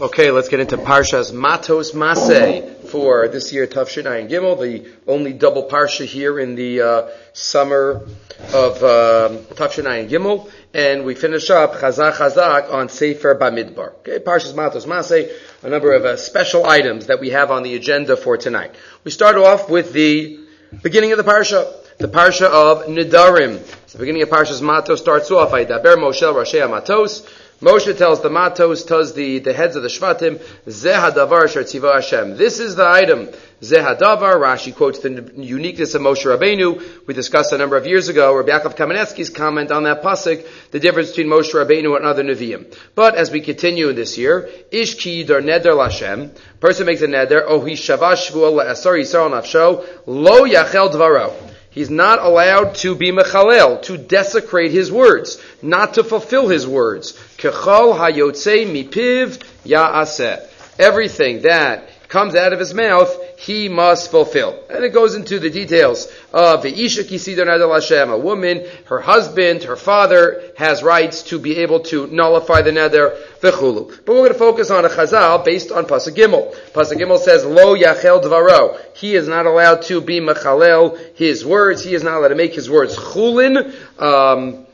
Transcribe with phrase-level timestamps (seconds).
[0.00, 5.34] Okay, let's get into Parshas Matos Masei for this year, Tafshin Ayin Gimel, the only
[5.34, 8.06] double Parsha here in the uh, summer
[8.54, 13.92] of uh, Tafshin Ayin Gimel, and we finish up Chazak Chazak on Sefer Bamidbar.
[13.96, 15.30] Okay, Parshas Matos Masei,
[15.62, 18.74] a number of uh, special items that we have on the agenda for tonight.
[19.04, 20.40] We start off with the
[20.82, 23.62] beginning of the Parsha, the Parsha of Nidarim.
[23.92, 27.26] The beginning of Parshas Matos starts off, Daber Moshe Rashi Matos,
[27.60, 32.38] Moshe tells the Matos, tells the, the heads of the Shvatim, Zehadavar Shartziva Hashem.
[32.38, 33.28] This is the item.
[33.60, 37.06] Zehadavar, Rashi quotes the uniqueness of Moshe Rabbeinu.
[37.06, 40.80] We discussed a number of years ago, Rabbi Yaakov Kamenetsky's comment on that pasuk, the
[40.80, 42.74] difference between Moshe Rabbeinu and other Nevi'im.
[42.94, 47.44] But as we continue this year, Ish ki dar neder Lashem, person makes a neder,
[47.46, 51.49] oh he shavash la'asar nafsho, lo yachel dvaro.
[51.70, 57.12] He's not allowed to be mechalel, to desecrate his words, not to fulfill his words.
[57.38, 60.46] Kechol hayotze mipiv ya'aseh.
[60.80, 64.62] Everything that comes out of his mouth, he must fulfill.
[64.68, 68.10] And it goes into the details of the Isha Kisidon Adel Hashem.
[68.10, 73.16] A woman, her husband, her father has rights to be able to nullify the nether,
[73.40, 74.04] v'chulu.
[74.04, 76.52] But we're going to focus on a chazal based on Pasuk Gimel.
[76.72, 78.76] Pasuk Gimel says, Lo yachel dvaro.
[78.94, 81.84] He is not allowed to be mechalel his words.
[81.84, 83.72] He is not allowed to make his words chulin.
[84.00, 84.66] Um,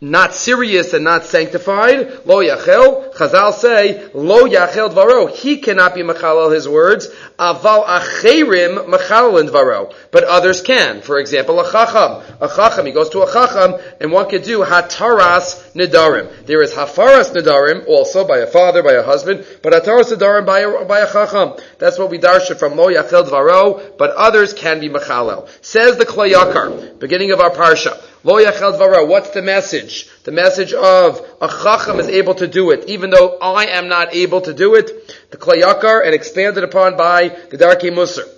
[0.00, 2.24] not serious and not sanctified.
[2.24, 3.12] Lo yachel.
[3.14, 5.28] Chazal say, lo yachel dvaro.
[5.34, 7.08] He cannot be mechalel his words.
[7.38, 9.92] Aval acherim mechalel dvaro.
[10.12, 11.02] But others can.
[11.02, 12.22] For example, a chacham.
[12.40, 16.46] A chacham, he goes to a chacham, and one could do hataras nedarim.
[16.46, 20.60] There is hafaras nedarim, also by a father, by a husband, but hataras nedarim by
[20.60, 21.54] a, by a chacham.
[21.78, 25.48] That's what we darsha from lo yachel dvaro, but others can be mechalel.
[25.60, 28.00] Says the Kli Yakar, beginning of our parsha.
[28.24, 29.06] Lo dvaro.
[29.06, 30.08] What's the message?
[30.24, 34.14] The message of a chacham is able to do it, even though I am not
[34.14, 35.14] able to do it.
[35.30, 38.28] The Kli Yakar and expanded upon by the Darkei Musar.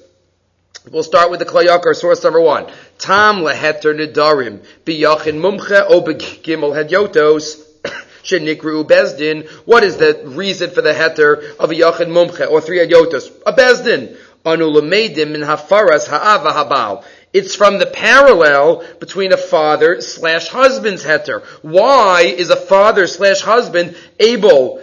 [0.91, 2.70] We'll start with the Kli Yakar source number one.
[2.98, 7.66] Tam leheter nidarim biyachin mumche o begimel hedyotos.
[8.22, 9.49] Shenikru bezdin.
[9.65, 13.31] What is the reason for the heter of a yachin mumche or three hedyotos?
[13.47, 14.16] A bezdin.
[14.44, 17.04] Anu lemeidim min hafaras ha'ava habal.
[17.32, 21.44] It's from the parallel between a father slash husband's heter.
[21.62, 24.82] Why is a father slash husband able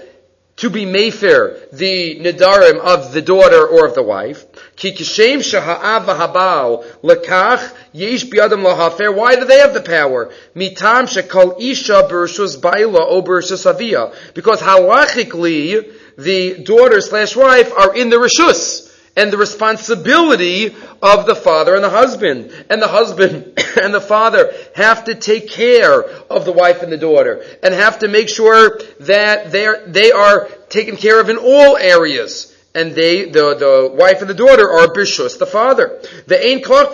[0.55, 4.45] to be mayfair, the nidarim of the daughter or of the wife?
[4.81, 4.91] Why
[9.35, 10.31] do they have the power?
[10.55, 11.03] Mitam
[11.59, 12.07] isha.
[14.33, 18.86] Because halachically, the daughter slash wife are in the rishus
[19.17, 22.53] and the responsibility of the father and the husband.
[22.69, 26.97] And the husband and the father have to take care of the wife and the
[26.97, 31.75] daughter and have to make sure that they're, they are taken care of in all
[31.75, 32.53] areas.
[32.75, 35.99] And they, the, the wife and the daughter are bishus, the father.
[36.27, 36.91] The ain koch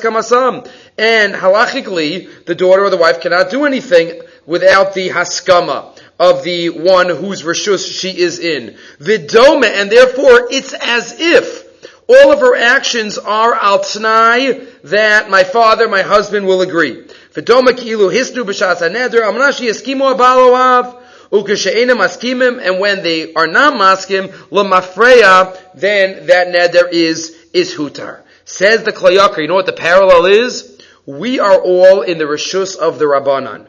[0.00, 0.70] kamasam.
[0.96, 6.70] And halachically, the daughter or the wife cannot do anything without the haskama of the
[6.70, 8.76] one whose rishus she is in.
[8.98, 11.64] Vidoma, and therefore it's as if
[12.08, 17.04] all of her actions are al that my father, my husband will agree.
[17.34, 23.74] Vidoma ki'ilu hisnu b'shas haneder amnashi eskimu abaloav ukeshe'ena maskimim, and when they are not
[23.74, 28.22] maskim, lemafreya, then that neder is, is hutar.
[28.44, 30.80] Says the Kli Yakar, you know what the parallel is?
[31.04, 33.66] We are all in the rishus of the Rabbanan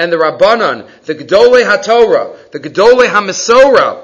[0.00, 4.02] and the Rabbanan, the Gedolei HaTorah, the Gedolei HaMesora,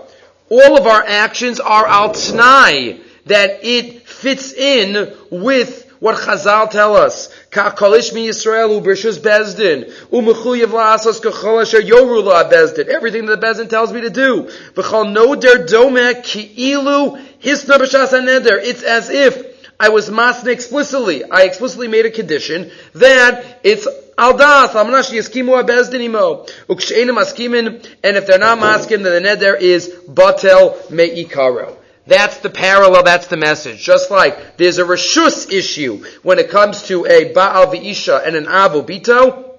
[0.50, 6.94] all of our actions are al tnai, that it fits in with what Chazal tell
[6.94, 7.28] us.
[7.50, 7.72] Everything
[13.26, 14.50] that the bezdin tells me to do.
[18.58, 19.45] It's as if
[19.78, 21.25] I was masna explicitly.
[21.25, 28.26] I explicitly made a condition that it's aldas amnash yiskimu abezdinimo uksheina maskimin, and if
[28.26, 31.76] they're not maskim, then the neder is batel meikaro.
[32.06, 33.82] That's the parallel, that's the message.
[33.82, 38.44] Just like there's a reshus issue when it comes to a Baal V'isha and an
[38.46, 39.58] Avu Bito,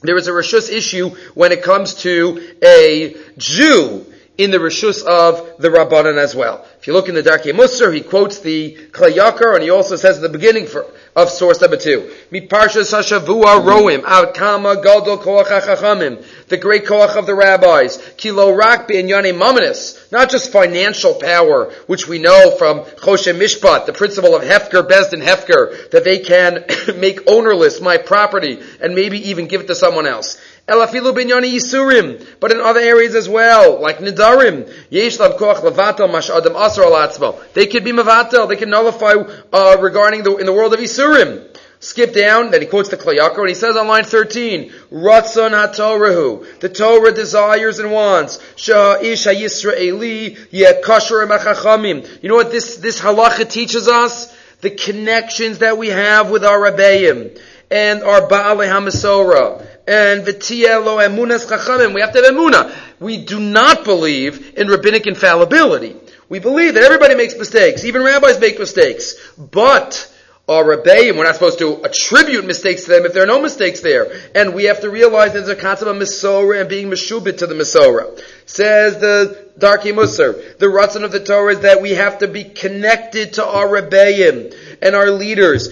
[0.00, 4.06] there is a reshus issue when it comes to a Jew
[4.38, 6.66] in the reshus of the Rabbanan as well.
[6.80, 9.96] If you look in the Darkei Musar, he quotes the Kli Yakar, and he also
[9.96, 16.56] says at the beginning for, of source number two, Roim, Out Kama Gadol Koach the
[16.56, 22.18] great koach of the rabbis, Kilo Rak Yane Mamanis, not just financial power, which we
[22.18, 26.64] know from Choshe Mishpat, the principle of Hefker, Bezdin Hefker, that they can
[26.98, 30.38] make ownerless my property and maybe even give it to someone else.
[30.68, 34.72] Elafilu binyani yisurim, but in other areas as well, like nidarim.
[34.90, 38.48] Yesh lav koach levatel mash adam asar They could be mevatel.
[38.48, 39.14] They can nullify
[39.52, 41.48] uh, regarding the in the world of yisurim.
[41.82, 45.50] Skip down, then he quotes the Kli Yakar, and he says on line 13, Ratzon
[45.50, 52.22] HaTorahu, the Torah desires and wants, Sha'ish HaYisraeli, Yekasher Machachamim.
[52.22, 54.32] You know what this, this halacha teaches us?
[54.60, 57.36] The connections that we have with our Rebbeim,
[57.72, 61.94] and our Baalei HaMasora, and V'tielo Emunas Chachamim.
[61.94, 62.72] We have to have Emunah.
[63.00, 65.96] We do not believe in rabbinic infallibility.
[66.28, 69.14] We believe that everybody makes mistakes, even rabbis make mistakes.
[69.36, 70.12] But,
[70.48, 71.16] our rebellion.
[71.16, 74.12] We're not supposed to attribute mistakes to them if there are no mistakes there.
[74.34, 77.54] And we have to realize there's a concept of Misora and being Meshubit to the
[77.54, 78.20] Misora.
[78.44, 82.44] Says the Darkei Musar, the Ratzon of the Torah is that we have to be
[82.44, 84.52] connected to our rebellion
[84.82, 85.68] and our leaders.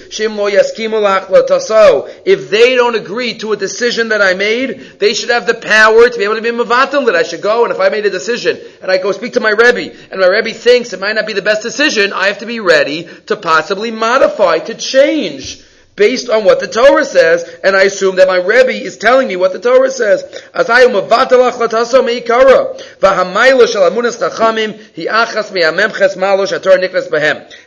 [2.25, 6.09] If they don't agree to a decision that I made, they should have the power
[6.09, 7.65] to be able to be mavatal that I should go.
[7.65, 10.27] And if I made a decision and I go speak to my Rebbe and my
[10.27, 13.37] Rebbe thinks it might not be the best decision, I have to be ready to
[13.37, 15.65] possibly modify, to change
[15.97, 19.37] based on what the Torah says, and I assume that my Rebbe is telling me
[19.37, 20.23] what the Torah says.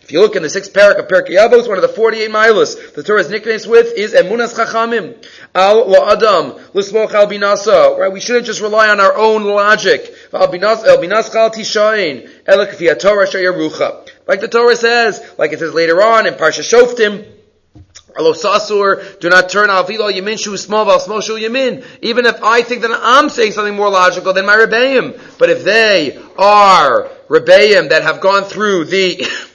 [0.01, 2.93] If you look in the sixth parak of Pirkei Avos, one of the 48 milas
[2.93, 5.15] the Torah is nicknamed with is Emunas Chachamim.
[5.53, 8.11] Al Adam, Lismoch Al Binasa, right?
[8.11, 10.13] We shouldn't just rely on our own logic.
[10.33, 14.03] Al Binas Chal Tishain, Elek Torah.
[14.27, 17.25] Like the Torah says, like it says later on in Parsha Shoftim,
[18.15, 21.85] Alosasur, do not turn al vilo yamin shu small val small shu yamin.
[22.01, 25.19] Even if I think that I'm saying something more logical than my rebbeim.
[25.37, 29.25] But if they are rebbeim that have gone through the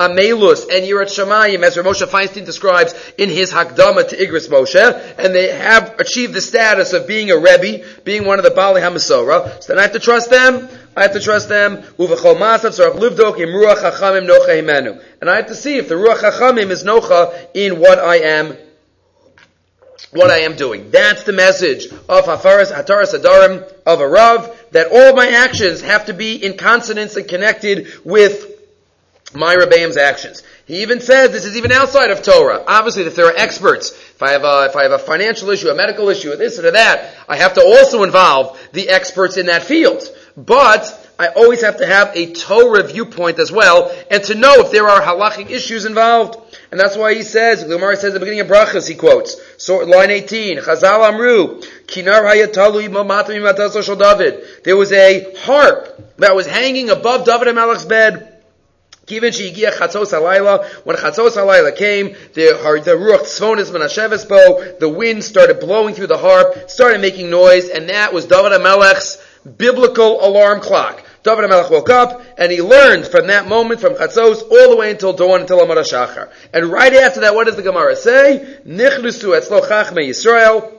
[0.00, 5.34] Amelus and Yirat Shamayim, as Moshe Feinstein describes in his Hakdama to Igros Moshe, and
[5.34, 9.62] they have achieved the status of being a Rebbe, being one of the Bali Hamasora,
[9.62, 11.86] so then I have to trust them, I have to trust them, and
[15.30, 18.56] I have to see if the Ruach Chachamim is Nocha in what I am
[20.12, 20.90] what I am doing.
[20.90, 26.06] That's the message of Hafaras Hataras Adarim of a Rav, that all my actions have
[26.06, 28.49] to be in consonance and connected with
[29.34, 30.42] my Rebbeim's actions.
[30.66, 32.62] He even says this is even outside of Torah.
[32.66, 35.68] Obviously, if there are experts, if I have a, if I have a financial issue,
[35.68, 39.62] a medical issue, this or that, I have to also involve the experts in that
[39.62, 40.02] field.
[40.36, 44.70] But I always have to have a Torah viewpoint as well, and to know if
[44.70, 46.38] there are halachic issues involved.
[46.70, 49.78] And that's why he says, Gemara says at the beginning of Brachas, he quotes, so
[49.78, 52.88] line 18, Chazal Amru, Kinar Hayatalu
[53.98, 54.64] David.
[54.64, 58.29] There was a harp that was hanging above David HaMelech's bed.
[59.18, 60.12] When Chatzos
[61.34, 66.70] Halayla came, the, the Ruach Tzvonis Menasheves Bo, the wind started blowing through the harp,
[66.70, 69.22] started making noise, and that was David HaMelech's
[69.56, 71.04] biblical alarm clock.
[71.22, 74.90] David HaMelech woke up, and he learned from that moment, from Chatzos, all the way
[74.90, 76.30] until dawn, until Amar Shachar.
[76.52, 78.58] And right after that, what does the Gemara say?
[78.66, 80.72] Nichlusu etzlo chachme Yisrael,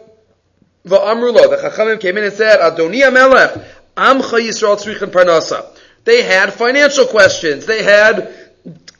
[0.85, 5.65] va'amru the Chachamim came in and said, Adoni HaMelech, Amcha Yisrael tzrichen parnasa.
[6.03, 7.65] They had financial questions.
[7.65, 8.40] They had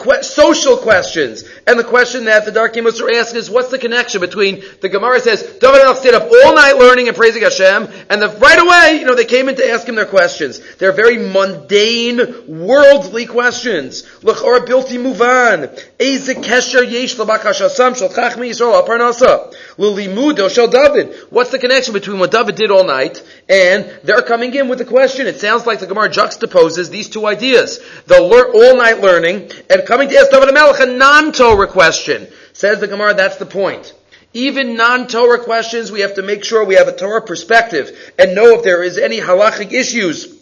[0.01, 1.43] que- social questions.
[1.67, 5.19] And the question that the Darkei Musar asking is, what's the connection between, the Gemara
[5.19, 8.99] says, David El stayed up all night learning and praising Hashem, and the, right away,
[8.99, 10.59] you know, they came in to ask him their questions.
[10.75, 14.03] They're very mundane, worldly questions.
[14.23, 15.69] L'chor bilti muvan.
[15.99, 19.53] Eze kesher yesh l'bakashasam shel chachmi Yisrael aparnasa.
[19.77, 21.13] L'limudo shel David.
[21.29, 24.85] What's the connection between what David did all night, and they're coming in with a
[24.85, 25.27] question.
[25.27, 27.79] It sounds like the Gemara juxtaposes these two ideas.
[28.07, 28.21] The
[28.53, 32.25] all-night learning, and coming to ask David Melech a non-Torah question.
[32.53, 33.93] Says the Gemara, that's the point.
[34.31, 38.57] Even non-Torah questions, we have to make sure we have a Torah perspective and know
[38.57, 40.33] if there is any halachic issues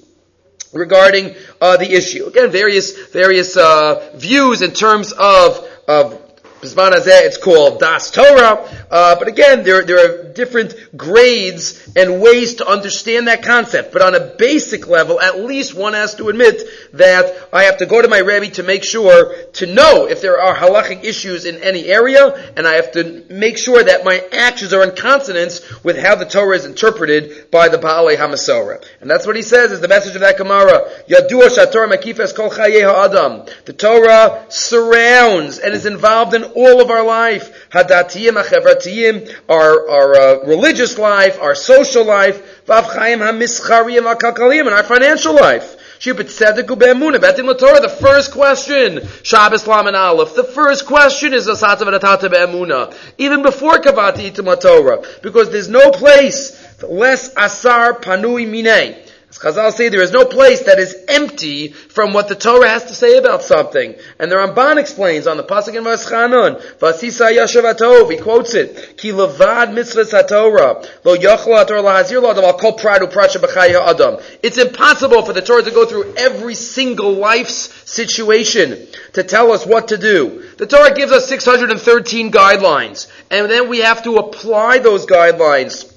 [0.71, 2.27] regarding uh, the issue.
[2.27, 6.28] Again, various various uh, views in terms of of
[6.61, 8.67] It's called Das Torah.
[8.91, 13.93] Uh, but again, there, there are different grades and ways to understand that concept.
[13.93, 16.61] But on a basic level, at least one has to admit
[16.93, 20.41] that I have to go to my Rebbe to make sure, to know if there
[20.41, 24.73] are halachic issues in any area, and I have to make sure that my actions
[24.73, 28.83] are in consonance with how the Torah is interpreted by the Baalei HaMasora.
[29.01, 30.89] And that's what he says is the message of that Gemara.
[31.07, 33.45] Yadua Shatorah Makifes Kol Adam.
[33.65, 37.69] The Torah surrounds and is involved in all of our life.
[37.69, 44.83] Hadatiyim, achevatiyim, our, our uh, religious life, our social life, vavchaim hamischarim, akalkalim, and our
[44.83, 45.77] financial life.
[46.01, 52.95] The first question, Shabbos Laman Aleph, the first question is Asata V'Atata Be'emuna.
[53.17, 55.03] Even before Kavati Itim Torah.
[55.21, 58.95] Because there's no place less asar panui mine.
[59.29, 62.85] As Chazal say, there is no place that is empty from what the Torah has
[62.85, 63.93] to say about something.
[64.17, 69.11] And the Ramban explains on the Pasuk in Vaschanun, Vasisa Yashav he quotes it, Ki
[69.11, 74.17] levad mitzvahs HaTorah, lo yochla HaTorah lahazir lo adam al kol pradu pracha b'chaya adam.
[74.41, 79.63] It's impossible for the Torah to go through every single life's situation to tell us
[79.63, 80.43] what to do.
[80.57, 85.93] The Torah gives us 613 guidelines, and then we have to apply those guidelines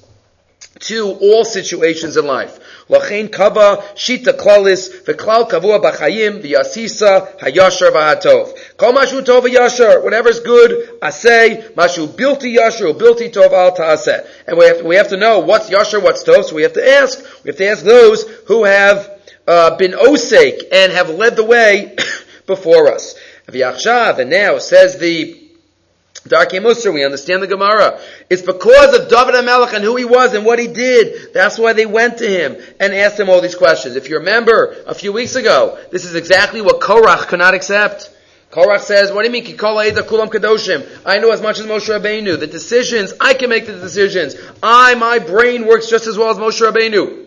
[0.81, 2.59] to all situations in life.
[2.93, 8.77] Lachain kava shita klalis v'klal kavua b'chayim v'yasisa hayashar v'hatov.
[8.77, 10.05] Kol mashu tov v'yashar.
[10.05, 11.73] Whatever's good, asay.
[11.73, 14.27] Mashu bilti yashar bilti tov al ta'aseh.
[14.47, 16.45] And we have, to, we have to know what's yashar, what's tov.
[16.45, 17.19] So we have to ask.
[17.45, 19.11] We have to ask those who have
[19.49, 21.97] uh, been osake and have led the way
[22.47, 23.15] before us.
[23.49, 24.19] V'yachshav.
[24.19, 25.42] And now says the
[26.25, 28.01] Darkei Musar, we understand the Gemara.
[28.31, 31.35] It's because of David HaMelech and who he was and what he did.
[31.35, 33.97] That's why they went to him and asked him all these questions.
[33.97, 38.09] If you remember a few weeks ago, this is exactly what Korach could not accept.
[38.53, 40.87] Korach says, what do you mean, Kikola Eda Kulam Kadoshim?
[41.05, 42.39] I know as much as Moshe Rabbeinu.
[42.39, 44.37] The decisions, I can make the decisions.
[44.63, 47.27] I, my brain works just as well as Moshe Rabbeinu.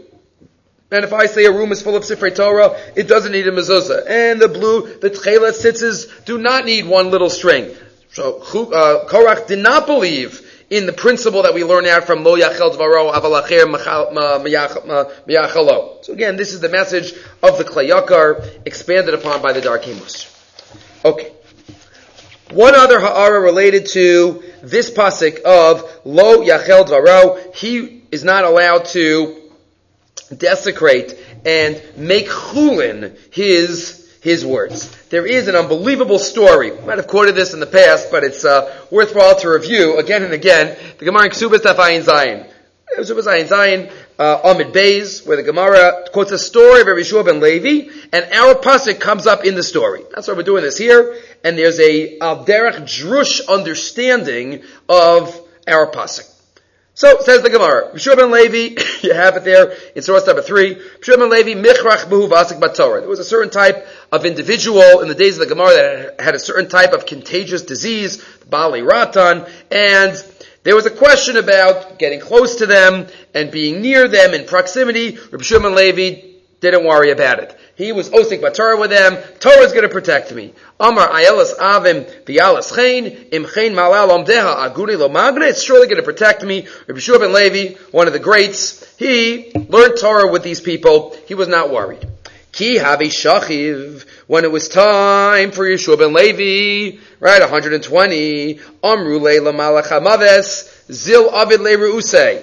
[0.92, 3.52] And if I say a room is full of Sifrei Torah, it doesn't need a
[3.52, 4.08] mezuzah.
[4.08, 7.76] And the blue, the tchelet sitzes do not need one little string.
[8.16, 12.38] So uh, Korach did not believe in the principle that we learn out from Lo
[12.38, 13.66] Yachel Dvaro Avalacher
[15.28, 16.06] Miyachalo.
[16.06, 17.12] So again, this is the message
[17.44, 20.32] of the Kli Yakar expanded upon by the Darkei Musar.
[21.04, 21.34] Okay.
[22.52, 28.86] One other ha'ara related to this pasuk of Lo Yachel Dvaro, he is not allowed
[28.86, 29.52] to
[30.38, 33.95] desecrate and make chulin his
[34.26, 34.90] his words.
[35.10, 36.76] There is an unbelievable story.
[36.76, 40.24] I might have quoted this in the past, but it's uh, worthwhile to review again
[40.24, 40.76] and again.
[40.98, 42.50] The Gemara in Ksubas Tafayin Zayin.
[42.98, 47.24] Ksubas Zayin Zayin, uh, Amid Beis, where the Gemara quotes a story of Rabbi Shua
[47.24, 50.02] ben Levi, and our pasuk comes up in the story.
[50.16, 56.35] That's why we're doing this here, and there's a Alderach Drush understanding of our pasuk.
[56.98, 60.76] So, says the Gemara, B'shua ben Levi, you have it there in source number three,
[60.76, 63.02] B'shua ben Levi, Michrach Buhu Vasik Batorah.
[63.02, 66.36] There was a certain type of individual in the days of the Gemara that had
[66.36, 70.26] a certain type of contagious disease, Bali Ratan, and
[70.64, 75.18] there was a question about getting close to them and being near them in proximity.
[75.18, 76.22] Rabbi ben Levi
[76.62, 77.60] didn't worry about it.
[77.76, 79.18] He was osik batorah with them.
[79.40, 80.54] Torah is going to protect me.
[80.80, 85.50] Amar ayelas avim v'yalas chen im chen malal omdeha aguni lo magre.
[85.50, 86.68] It's surely going to protect me.
[86.88, 91.18] Rabbi Shua ben Levi, one of the greats, he learned Torah with these people.
[91.28, 92.08] He was not worried.
[92.54, 94.06] Ki havi shachiv.
[94.28, 101.60] When it was time for Yeshua ben Levi, right, 120, amru leila malachamaves zil avid
[101.60, 102.42] le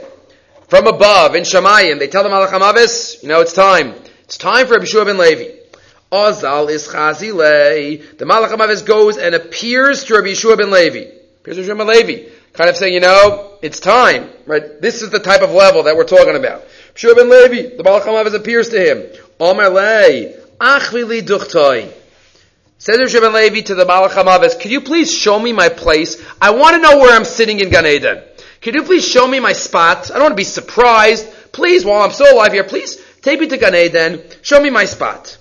[0.69, 3.95] From above in Shemayim, they tell the malachamaves, you know, it's time.
[4.33, 5.59] It's time for Rabbi ben Levi.
[6.11, 8.17] Azal is chazile.
[8.17, 11.01] The Malach HaMavis goes and appears to Rabbi Yeshua ben Levi.
[11.43, 12.31] Appears to Rabbi ben Levi.
[12.55, 14.81] Kind of saying, you know, it's time, right?
[14.81, 16.65] This is the type of level that we're talking about.
[16.95, 19.21] Yeshua ben Levi, the Malach HaMavis appears to him.
[19.39, 21.93] Omer lei, achvili duchtoi.
[22.79, 26.17] Says Rabbi ben Levi to the Malach HaMavis, could you please show me my place?
[26.41, 28.23] I want to know where I'm sitting in Gan Eden.
[28.63, 30.11] Could you please show me my spot?
[30.11, 31.29] I don't want to be surprised.
[31.53, 34.23] Please, while I'm still alive here, please Take me to Gan Eden.
[34.43, 35.39] Show me my spot.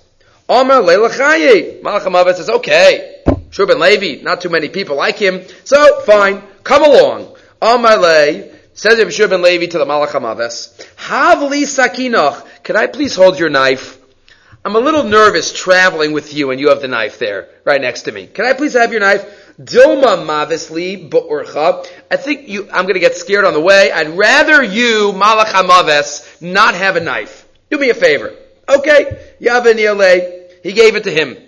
[0.48, 1.82] Amar Leilachaye.
[1.82, 3.22] Malach says, okay.
[3.50, 5.42] Shur ben Levi, not too many people like him.
[5.64, 6.42] So, fine.
[6.64, 7.36] Come along.
[7.60, 12.64] Amar Le, says Shur ben Levi to the Malach Hamaves, Havli Sakinach.
[12.64, 13.98] Could I please hold your knife?
[14.64, 18.02] I'm a little nervous traveling with you and you have the knife there, right next
[18.02, 18.28] to me.
[18.28, 19.54] Can I please have your knife?
[19.60, 21.86] Dilma mavisli ba'urcha.
[22.10, 23.90] I think you, I'm gonna get scared on the way.
[23.90, 27.41] I'd rather you, Malach Hamaves, not have a knife.
[27.72, 28.34] Do me a favor.
[28.68, 29.34] Okay.
[29.40, 29.78] Yavin
[30.62, 31.38] He gave it to him.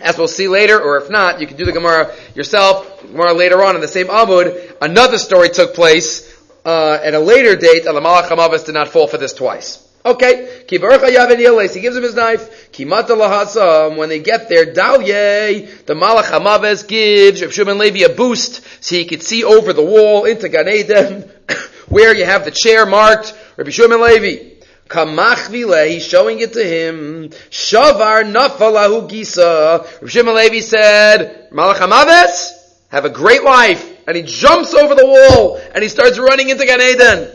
[0.00, 3.02] As we'll see later, or if not, you can do the Gemara yourself.
[3.02, 7.54] Gemara later on in the same Amud, another story took place uh, at a later
[7.54, 7.84] date.
[7.84, 9.86] And the Malach Hamavas did not fall for this twice.
[10.06, 12.70] Okay, he gives him his knife.
[12.78, 18.94] When they get there, Dalye, the Malach Hamaves gives Reb Shimon Levi a boost so
[18.94, 21.30] he could see over the wall into Gan Eden,
[21.88, 24.55] where you have the chair marked Rabbi Shimon Levi.
[24.88, 27.30] Kamachvile, he's showing it to him.
[27.50, 29.84] Shavar nafalahu gisa.
[30.00, 32.52] Rav Shimon said, Malach Hamaves,
[32.88, 33.92] have a great life.
[34.06, 37.28] And he jumps over the wall and he starts running into Gan Eden.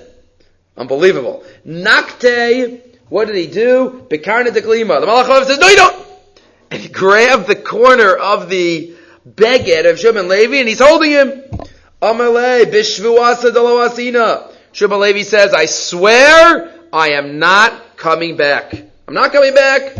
[0.77, 1.43] Unbelievable.
[1.67, 2.79] Nakte,
[3.09, 4.05] what did he do?
[4.09, 5.01] Bekarna deklima.
[5.01, 6.07] The Malach Hamaves says, no you don't.
[6.71, 8.95] And he grabbed the corner of the
[9.29, 11.43] beged of Shimon Levi and he's holding him.
[12.01, 13.51] Amalei, bishvu asa
[14.73, 18.73] Shmuel Levi says, I swear I am not coming back.
[19.07, 19.97] I'm not coming back.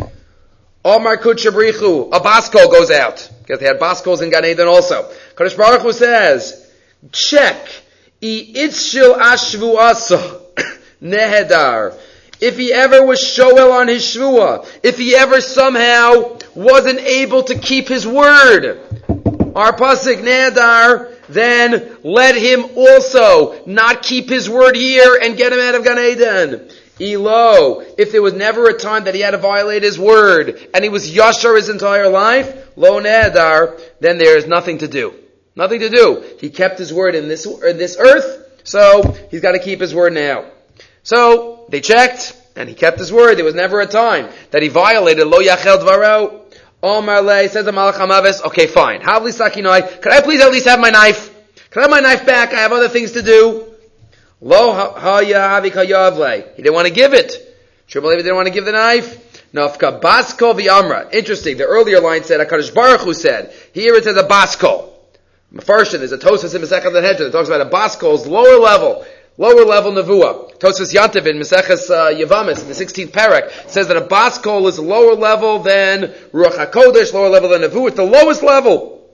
[0.84, 3.30] Omar Kuchabrichu, a Baskol goes out.
[3.40, 5.10] Because they had Baskols in Gan Eden also.
[5.34, 6.70] Kadosh Baruch Hu says,
[7.12, 7.56] check.
[8.22, 10.40] I itzshil ashvu asa.
[11.02, 11.98] Nehedar.
[12.40, 17.56] If he ever was shoel on his shvua, if he ever somehow wasn't able to
[17.56, 18.80] keep his word,
[19.54, 25.60] our pasuk nehedar, then let him also not keep his word here and get him
[25.60, 26.68] out of Gan Eden.
[27.02, 30.84] Elo, if there was never a time that he had to violate his word and
[30.84, 35.14] he was yashar his entire life, lo nehedar, then there is nothing to do.
[35.56, 36.24] Nothing to do.
[36.40, 39.94] He kept his word in this, in this earth, so he's got to keep his
[39.94, 40.50] word now.
[41.02, 43.36] So they checked, and he kept his word.
[43.36, 46.40] There was never a time that he violated lo yachel dvaro.
[46.82, 49.00] Omar le says the Malach Hamavis, okay, fine.
[49.00, 50.00] Havli sakinoi.
[50.00, 51.30] Could I please at least have my knife?
[51.70, 52.52] Could I have my knife back?
[52.52, 53.71] I have other things to do.
[54.42, 54.74] Lo.
[55.20, 57.32] He didn't want to give it.
[57.86, 59.50] He didn't want to give the knife.
[59.54, 61.14] Nafka basko v'amra.
[61.14, 61.56] Interesting.
[61.56, 63.54] The earlier line said, HaKadosh Baruch Hu said.
[63.72, 64.90] Here it says a basko.
[65.60, 69.04] First, there's a Tosas in Masechet Hedger that talks about a baskol's lower level
[69.38, 70.58] lower level nevuah.
[70.58, 74.78] Tosfos Yantav in Maseches uh, Yavamis in the 16th parak says that a baskol is
[74.78, 77.88] lower level than Ruach Hakodesh, lower level than nevuah.
[77.88, 79.10] It's the lowest level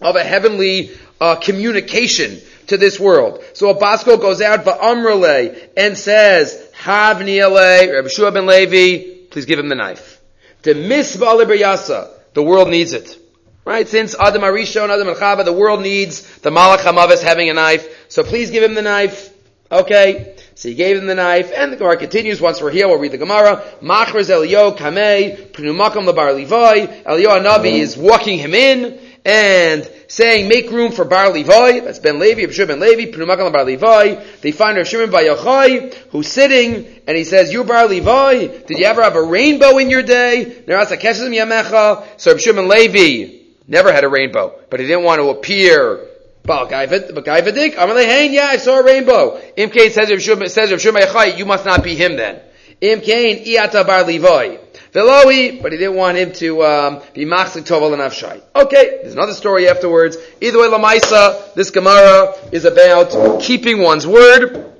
[0.00, 0.90] of a heavenly
[1.20, 3.42] uh, communication to this world.
[3.54, 9.58] So a goes out va'amrele and says, Havni ale, Rabbi Shua ben Levi, please give
[9.58, 10.20] him the knife.
[10.62, 13.18] To miss yasa, the world needs it.
[13.64, 13.88] Right?
[13.88, 18.10] Since Adam Arishon, Adam and Chava, the world needs the Malach Hamavis having a knife.
[18.10, 19.30] So please give him the knife.
[19.72, 22.40] Okay, so he gave him the knife, and the Gemara continues.
[22.40, 23.64] Once we're here, we'll read the Gemara.
[23.80, 26.86] Machres Elio Kamei Pnumakam Lebar Levi.
[27.06, 27.66] Elio Anavi mm-hmm.
[27.66, 32.68] is walking him in and saying, "Make room for Bar Levi." That's Ben Levi, Rav
[32.68, 34.22] Ben Levi, Pnumakam Lebar Levi.
[34.42, 38.78] They find Rav Shimon Bar Yochai, who's sitting, and he says, "You Bar Levi, did
[38.78, 43.32] you ever have a rainbow in your day?" So Rav Shimon Levi
[43.66, 46.00] never had a rainbow, but he didn't want to appear
[46.46, 49.40] Balgaivadik, Amalei Hain, yeah, I saw a rainbow.
[49.56, 52.40] Imkain says Shuma, says Rav Shuma you must not be him then.
[52.82, 54.58] Imkain, Iata Bar Levoy.
[54.94, 58.40] Velohi, but he didn't want him to um, be machzik toval and avshai.
[58.54, 60.16] Okay, there's another story afterwards.
[60.40, 64.70] Either way, Lamaisa, this Gemara is about keeping one's word.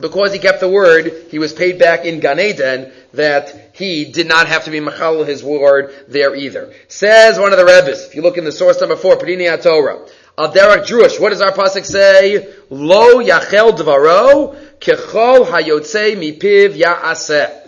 [0.00, 4.26] Because he kept the word, he was paid back in Gan Eden that he did
[4.28, 6.72] not have to be machal his word there either.
[6.88, 10.06] Says one of the Rebbe's, if you look in the source number four, Padini Torah,
[10.38, 11.20] Al Derek Jewish.
[11.20, 12.48] What does our pasuk say?
[12.70, 17.59] Lo yachel dvaro kechol hayotze mipiv ya'aseh.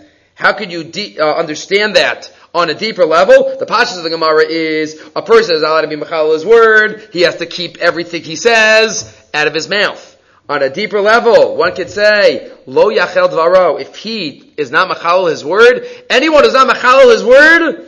[0.43, 3.55] How could you de- uh, understand that on a deeper level?
[3.57, 7.07] The pashas of the Gemara is a person is allowed to be machal his word.
[7.13, 10.17] He has to keep everything he says out of his mouth.
[10.49, 15.27] On a deeper level, one could say, Lo yachel dvaro, if he is not machal
[15.27, 17.87] his word, anyone who's not machal his word,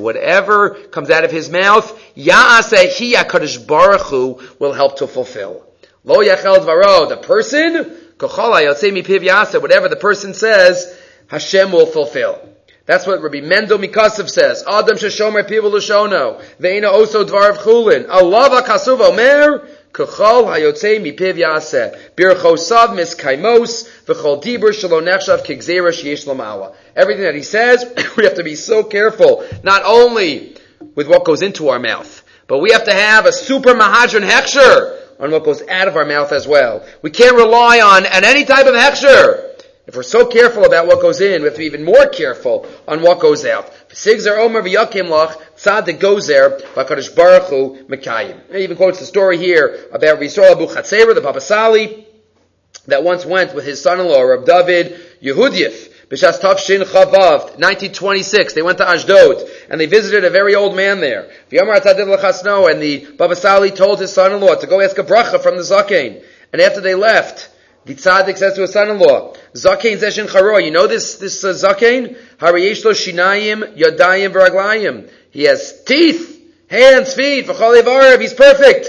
[0.00, 5.64] Whatever comes out of his mouth, Ya'aseh he HaKadosh Baruch Hu will help to fulfill.
[6.02, 10.98] Lo Yachel Dvaro, the person, whatever the person says,
[11.28, 12.38] Hashem will fulfill.
[12.86, 14.62] That's what Rabbi Mendel Mikasov says.
[14.66, 16.42] Adam sheshomer pivu l'shono.
[16.60, 18.08] Ve'ina oso dvar chulin.
[18.10, 19.66] Allah v'kasuv omer.
[19.92, 21.98] Kachol hayotzei mipiv yaseh.
[22.14, 23.88] Birchosav miskaimos.
[24.04, 26.74] V'chol dibur shalo nechshav kigzera sheyesh.
[26.94, 27.86] Everything that he says,
[28.18, 29.46] we have to be so careful.
[29.62, 30.54] Not only
[30.94, 35.03] with what goes into our mouth, but we have to have a super mahadran heksher
[35.18, 36.84] on what goes out of our mouth as well.
[37.02, 39.50] We can't rely on, on any type of hechsher.
[39.86, 42.66] If we're so careful about what goes in, we have to be even more careful
[42.88, 43.70] on what goes out.
[43.90, 48.40] Sigzar Omer v'yakim lach tzad goes there b'kadosh baruch hu mekayim.
[48.50, 52.06] He even quotes the story here about Yisrael Abu Chatzera, the Baba Sali,
[52.86, 58.52] that once went with his son-in-law, Rab David Yehudiev, B'shas Tavshin Chavav, 1926.
[58.52, 61.30] They went to Ashdod, and they visited a very old man there.
[61.50, 61.60] And
[62.82, 66.22] the Baba Sali told his son-in-law to go ask a bracha from the Zakein.
[66.52, 67.50] And after they left,
[67.84, 72.16] the tzaddik says to his son-in-law, Zakein zeshin charo, you know this, this uh, Zakein?
[72.38, 75.10] Hariyesh lo shinayim, yadayim v'raglayim.
[75.30, 78.88] He has teeth, hands, feet, v'chol he's perfect.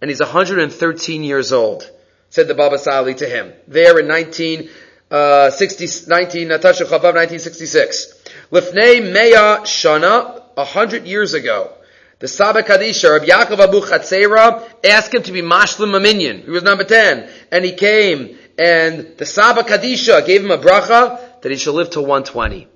[0.00, 1.90] And he's 113 years old,
[2.28, 3.52] said the Baba Sali to him.
[3.66, 4.70] There in 19,
[5.10, 8.14] uh, 60, 19, Natasha Chavav, 1966.
[8.52, 11.72] Lifnei Meya Shana, a hundred years ago,
[12.20, 16.44] the Saba Kadisha, Rabbi Yaakov Abu Chatzera, asked him to be Mashlim Maminyan.
[16.44, 17.30] He was number 10.
[17.50, 21.88] And he came, and the Saba Kadisha gave him a bracha that he shall live
[21.90, 22.68] till 120.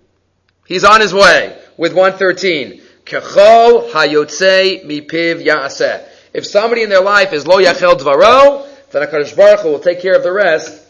[0.66, 2.80] He's on his way with 113.
[3.04, 6.08] Kechol hayotzei mipiv ya'aseh.
[6.32, 10.00] If somebody in their life is lo yachel dvaro, then HaKadosh Baruch Hu will take
[10.00, 10.83] care of the rest.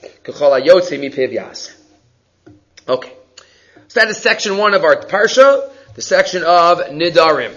[2.88, 3.12] Okay.
[3.88, 7.54] So that is section one of our Parsha, the section of Nidarim.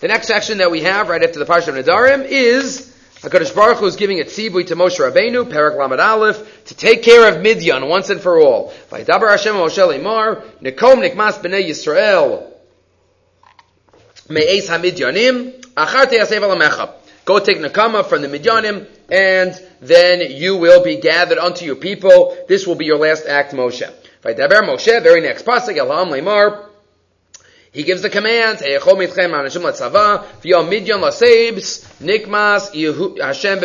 [0.00, 3.78] The next section that we have right after the Parsha of Nidarim is HaKadosh Baruch
[3.78, 7.42] Hu is giving a tzibui to Moshe Rabbeinu, Perak Lamed Aleph, to take care of
[7.42, 8.72] Midian once and for all.
[8.90, 12.52] Vaydabar Hashem Moshe Lemar, Nikom Nikmas B'nei Yisrael,
[14.28, 16.92] Me'ez HaMidyanim, Achar Te'asev Alamecha.
[17.26, 22.34] Go take Nakama from the Midyanim, and then you will be gathered unto your people.
[22.48, 23.92] This will be your last act, Moshe.
[24.22, 26.10] Vaydaber Moshe, very next pasuk, Elam
[27.76, 28.60] he gives the command,
[32.00, 33.58] Nikmas Hashem.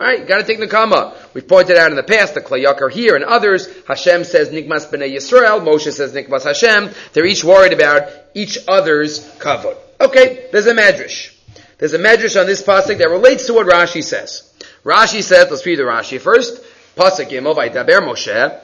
[0.00, 1.16] Alright, gotta take comma.
[1.34, 4.88] We've pointed out in the past, the Kli Yakar here and others, Hashem says Nikmas
[4.88, 6.90] b'nei Yisrael, Moshe says Nikmas Hashem.
[7.12, 9.76] They're each worried about each other's kavod.
[10.00, 11.34] Okay, there's a medrash.
[11.80, 14.52] There's a medrash on this pasuk that relates to what Rashi says.
[14.84, 16.62] Rashi says, let's read the Rashi first.
[16.94, 18.60] Pasuk by Daber Moshe.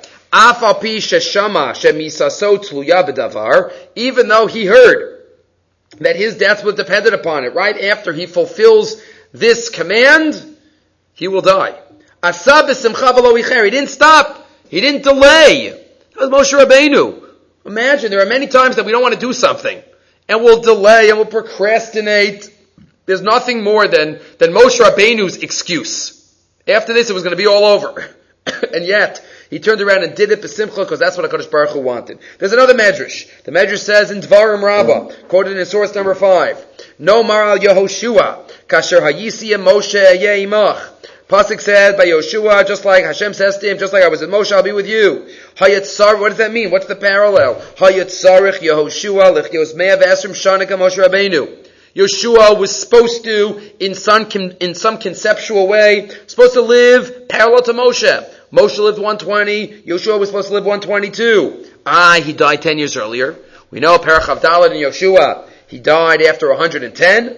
[3.95, 5.23] Even though he heard
[5.99, 9.01] that his death was dependent upon it, right after he fulfills
[9.33, 10.59] this command,
[11.15, 11.75] he will die.
[12.23, 12.33] He
[13.71, 14.47] didn't stop.
[14.69, 15.71] He didn't delay.
[16.19, 17.23] That was Moshe Rabbeinu.
[17.65, 19.83] Imagine, there are many times that we don't want to do something,
[20.29, 22.51] and we'll delay and we'll procrastinate.
[23.07, 26.13] There's nothing more than, than Moshe Rabbeinu's excuse.
[26.69, 28.05] After this, it was going to be all over.
[28.75, 31.81] and yet, he turned around and did it besimcha because that's what HaKadosh Baruch Hu
[31.81, 32.19] wanted.
[32.39, 33.29] There's another medrash.
[33.45, 36.65] The medrash says in Dvarim Rabbah, quoted in source number five,
[36.99, 40.93] No maral Yehoshua, kasher hayisi Moshe yeimach.
[41.29, 44.31] Pasuk said by Yoshua, just like Hashem says to him, just like I was with
[44.31, 45.29] Moshe, I'll be with you.
[45.57, 46.71] Hayatzar, what does that mean?
[46.71, 47.57] What's the parallel?
[47.77, 51.67] Hayatzarich Yehoshua lichios me'av esrim shanika Moshe Rabbeinu.
[51.97, 54.31] Yeshua was supposed to, in some,
[54.61, 58.31] in some conceptual way, supposed to live parallel to Moshe.
[58.53, 59.83] Moshe lived 120.
[59.83, 61.67] Yeshua was supposed to live 122.
[61.87, 63.37] Ah, he died 10 years earlier.
[63.71, 67.37] We know Perach Avdalad and Yeshua, he died after 110.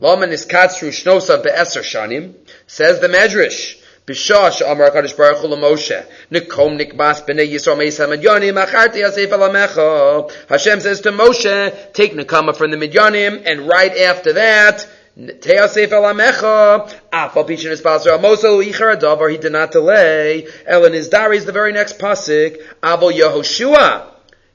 [0.00, 2.34] Laman is katzru shnosa be'eser shanim.
[2.66, 3.77] Says the Medrash.
[4.08, 6.02] Bishash Amar Kadosh Baruch Hu Moshe.
[6.32, 10.48] Nikom nikbas b'nei Yisrael meis haMidyanim acharti yasef alamecha.
[10.48, 16.90] Hashem says to Moshe, take Nekama from the Midyanim, and right after that, Teasef alamecha,
[17.12, 20.46] afal pichin is passer amoso ichar adavar, he did not delay.
[20.64, 22.62] Ellen is dari is the very next pasuk.
[22.82, 24.06] Abo Yehoshua,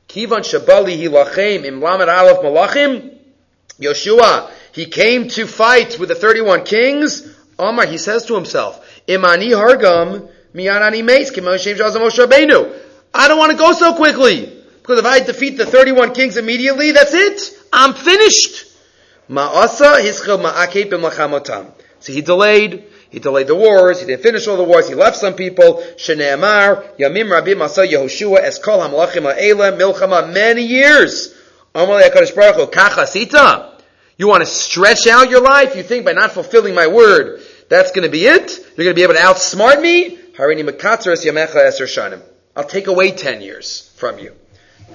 [0.07, 3.13] kivan shabali hilachem im lamed aleph malachim.
[3.79, 7.27] Yoshua, he came to fight with the 31 kings.
[7.59, 12.81] Omar, he says to himself, Imani hargam, miyanani meis, kimoshem Moshe.
[13.13, 14.61] I don't want to go so quickly.
[14.81, 17.57] Because if I defeat the 31 kings immediately, that's it.
[17.71, 18.65] I'm finished.
[19.29, 21.71] Ma'asa hischel ma'akep b'mlachamotam.
[21.99, 25.15] So he delayed, he delayed the wars, he didn't finish all the wars, he left
[25.15, 25.75] some people.
[25.95, 31.33] Shne'amar, yamim rabim asa Yehoshua es kol hamlachim ha'ela milchama, many years.
[31.75, 31.87] You
[34.27, 35.75] want to stretch out your life?
[35.75, 37.41] You think by not fulfilling my word,
[37.73, 38.57] that's going to be it?
[38.77, 40.19] You're going to be able to outsmart me?
[42.55, 44.33] I'll take away ten years from you.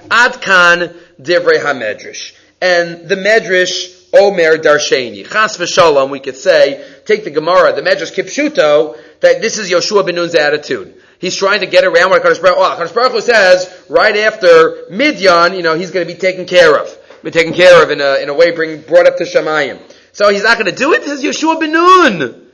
[0.07, 2.33] Adkan divrei hamedrash.
[2.61, 5.27] And the medrash Omer Darsheni.
[5.27, 10.05] Chas v'shalom, we could say, take the Gemara, the Medrash Kipshuto, that this is Yoshua
[10.05, 10.95] ben Nun's attitude.
[11.19, 15.55] He's trying to get around what HaKadosh Baruch, HaKadosh Baruch Hu says, right after Midyan,
[15.55, 16.97] you know, he's going to be taken care of.
[17.23, 19.79] Be taken care of in a, in a way bring, brought up to Shemayim.
[20.13, 21.03] So he's not going to do it?
[21.03, 22.48] This is Yoshua ben Nun.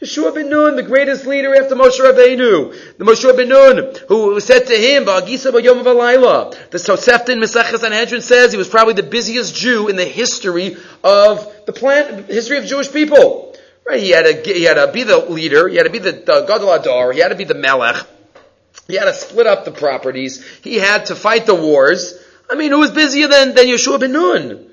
[0.00, 4.66] Yeshua ben Nun, the greatest leader after Moshe Rabbeinu, the Moshe ben Nun, who said
[4.66, 9.02] to him, "Ba'agisa b'yom v'alayla." The Tosefta in Mesechus Sanhedrin says he was probably the
[9.02, 13.54] busiest Jew in the history of the plant, history of Jewish people.
[13.84, 14.00] Right?
[14.00, 15.68] He had to, he had to be the leader.
[15.68, 17.12] He had to be the, the Gadol Adar.
[17.12, 18.06] He had to be the Melech.
[18.86, 20.46] He had to split up the properties.
[20.62, 22.14] He had to fight the wars.
[22.48, 24.70] I mean, who was busier than, than Yeshua ben Nun?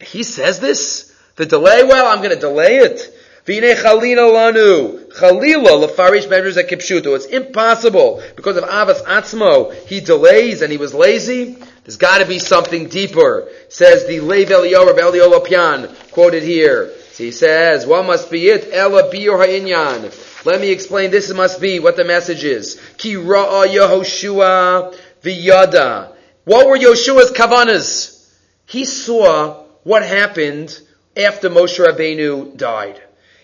[0.00, 1.14] He says this.
[1.36, 3.14] The delay, well, I'm going to delay it.
[3.44, 5.08] Vine chalina lanu.
[5.12, 7.16] Chalila lefarish measures at kipshuto.
[7.16, 9.74] It's impossible because of Avas Atzmo.
[9.86, 11.56] He delays and he was lazy.
[11.84, 13.48] There's got to be something deeper.
[13.68, 16.92] Says the Lev Eliyahu Elya Lopian, quoted here.
[17.12, 18.72] So he says, what must be it?
[18.72, 20.44] Ela biur ha'inyan.
[20.46, 21.10] Let me explain.
[21.10, 22.80] This must be what the message is.
[22.96, 26.14] Ki ra'a Yehoshua v'yada.
[26.44, 28.32] What were Yeshua's kavanas?
[28.66, 30.78] He saw what happened
[31.16, 33.00] after Moshe Rabbeinu died.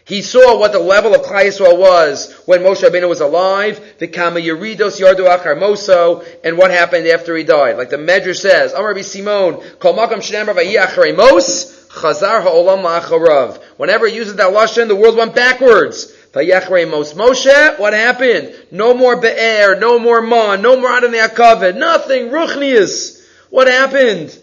[0.09, 4.09] He saw what the level of Klal Yisrael was when Moshe Rabbeinu was alive, the
[4.09, 7.77] Kama Yeridos Yardu Achar Moso, and what happened after he died.
[7.77, 13.62] Like the Medrash says, Amar Rabbi Simon, Kol Makam Shnei Acharei Mos, Chazar Ha'olam La'acharav.
[13.77, 16.11] Whenever he uses that lashon, the world went backwards.
[16.33, 18.55] Vayechrei Moshe, what happened?
[18.71, 23.23] No more Be'er, no more Man, no more Adonai Akaved, nothing, Ruchnius.
[23.51, 24.38] What happened?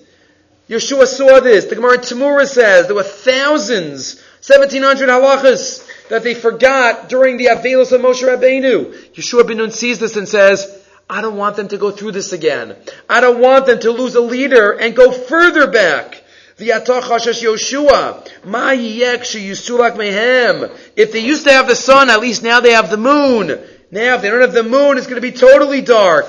[0.70, 1.66] Yeshua saw this.
[1.66, 7.92] The Gemara Tamura says there were thousands, 1700 halachas that they forgot during the Avelos
[7.92, 8.94] of Moshe Rabbeinu.
[9.16, 12.32] Yeshua ben Nun sees this and says, I don't want them to go through this
[12.32, 12.76] again.
[13.10, 16.22] I don't want them to lose a leader and go further back.
[16.60, 16.68] If
[21.12, 23.48] they used to have the sun, at least now they have the moon.
[23.90, 26.28] Now if they don't have the moon, it's going to be totally dark.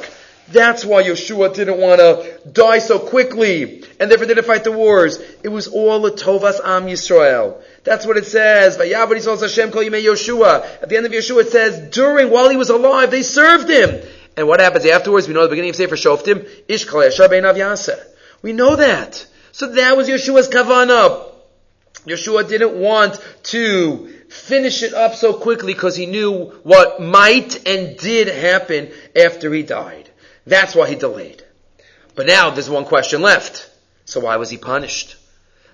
[0.49, 5.19] That's why Yeshua didn't want to die so quickly, and therefore didn't fight the wars.
[5.43, 7.61] It was all a Tovas Am Yisrael.
[7.83, 8.77] That's what it says.
[8.77, 10.83] Yoshua.
[10.83, 14.01] At the end of Yeshua it says, during, while he was alive, they served him.
[14.37, 15.27] And what happens afterwards?
[15.27, 18.03] We know the beginning of Sefer Shoftim, Av
[18.43, 19.27] We know that.
[19.53, 21.33] So that was Yeshua's kavanah.
[22.07, 27.97] Yeshua didn't want to finish it up so quickly because he knew what might and
[27.97, 30.06] did happen after he died.
[30.47, 31.43] That's why he delayed.
[32.15, 33.69] But now there's one question left.
[34.05, 35.17] So why was he punished?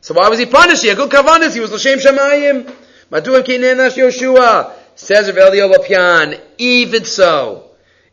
[0.01, 0.83] So why was he punished?
[0.83, 1.55] He had good kavanas.
[1.55, 2.75] He was l'shem shamayim.
[3.11, 4.73] Maduim kinenash Yoshua.
[4.95, 6.41] Says Rav Lopian.
[6.59, 7.71] Even so,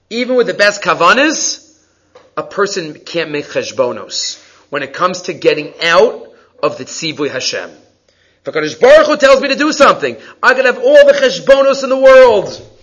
[0.09, 1.65] even with the best kavanas,
[2.37, 7.69] a person can't make cheshbonos when it comes to getting out of the tzivui Hashem.
[7.69, 11.13] If a HaKadosh Baruch Hu tells me to do something, I can have all the
[11.13, 12.79] cheshbonos in the world,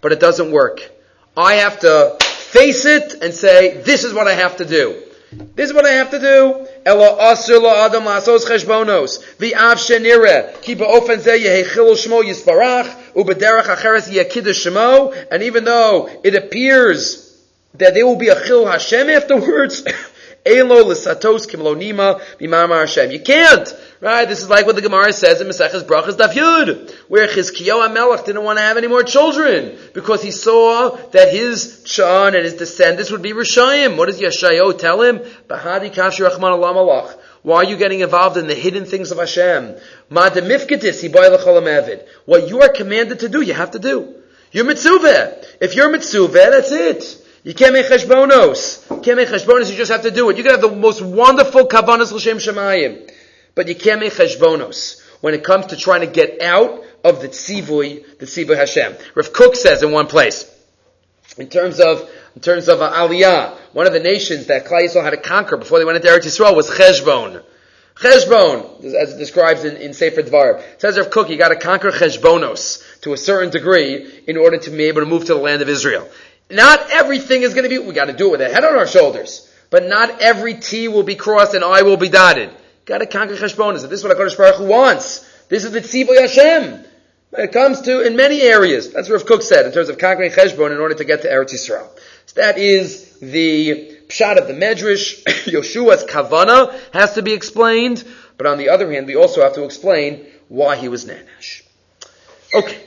[0.00, 0.90] but it doesn't work.
[1.36, 2.18] I have to
[2.50, 5.02] face it and say, this is what I have to do.
[5.30, 6.66] This is what I have to do.
[6.86, 9.22] Ela asir lo adam lasos cheshbonos.
[9.36, 10.60] V'av shenire.
[10.62, 13.12] Ki ba'ofen zeh yehechilu shmo yisparach.
[13.12, 15.14] U'bederach acheres yekidush shmo.
[15.30, 17.24] And even though it appears
[17.74, 19.84] that there will be a chil Hashem afterwards,
[23.12, 24.28] You can't, right?
[24.28, 28.24] This is like what the Gemara says in Maseches Brachas Daf Yud, where Chizkiyo HaMelech
[28.24, 32.54] didn't want to have any more children because he saw that his son and his
[32.54, 33.96] descendants would be Rishayim.
[33.96, 35.18] What does Yeshayo tell him?
[35.48, 39.76] Bahadi kafshi rachman Allah why are you getting involved in the hidden things of Hashem?
[40.08, 40.48] What
[42.48, 44.14] you are commanded to do, you have to do.
[44.52, 45.36] You're mitzvah.
[45.60, 47.24] If you're mitzvah, that's it.
[47.48, 48.90] You can't make cheshbonos.
[48.90, 50.36] You can't make cheshbonos, you just have to do it.
[50.36, 53.10] You can have the most wonderful kavanas l'shem shemayim.
[53.54, 57.28] But you can't make cheshbonos when it comes to trying to get out of the
[57.28, 58.94] tzivui, the tzivui Hashem.
[59.14, 60.44] Rav Kook says in one place,
[61.38, 65.02] in terms of in terms of uh, Aliyah, one of the nations that Klal Yisrael
[65.02, 67.42] had to conquer before they went into Eretz Yisrael was Cheshbon.
[67.94, 70.62] Cheshbon, as it describes in, in Sefer Dvar.
[70.78, 74.70] Says Rav Kook, you got to conquer Cheshbonos to a certain degree in order to
[74.70, 76.06] be able to move to the land of Israel.
[76.50, 78.76] Not everything is going to be, we got to do it with a head on
[78.76, 79.50] our shoulders.
[79.70, 82.50] But not every T will be crossed and I will be dotted.
[82.86, 83.82] Got to conquer cheshbonis.
[83.82, 85.20] This is what HaKadosh Baruch Hu wants.
[85.48, 86.84] This is the Tzivoy Hashem.
[87.32, 90.72] It comes to, in many areas, that's what Kook said, in terms of conquering cheshbon
[90.72, 91.86] in order to get to Eretz Yisrael.
[92.24, 95.22] So that is the pshat of the Medrash.
[95.44, 98.04] Yeshua's kavana has to be explained.
[98.38, 101.62] But on the other hand, we also have to explain why he was Nanash.
[102.54, 102.82] Okay.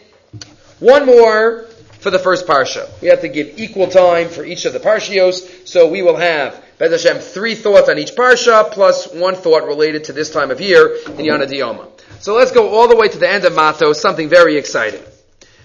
[0.80, 1.68] One more
[2.02, 2.90] for the first parsha.
[3.02, 6.62] We have to give equal time for each of the parshios, so we will have
[6.80, 10.60] Bez Hashem three thoughts on each parsha plus one thought related to this time of
[10.60, 11.88] year in Yana.
[12.20, 15.02] So let's go all the way to the end of Matos, something very exciting.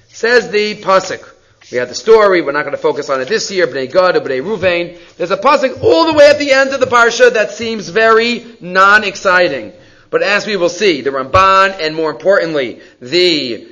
[0.09, 1.33] Says the pasuk.
[1.73, 2.43] We had the story.
[2.43, 3.67] We're not going to focus on it this year.
[3.67, 4.99] Bnei Gad, Bnei Ruvain.
[5.17, 8.45] There's a pasuk all the way at the end of the parsha that seems very
[8.61, 9.73] non-exciting.
[10.11, 13.69] But as we will see, the Ramban and more importantly, the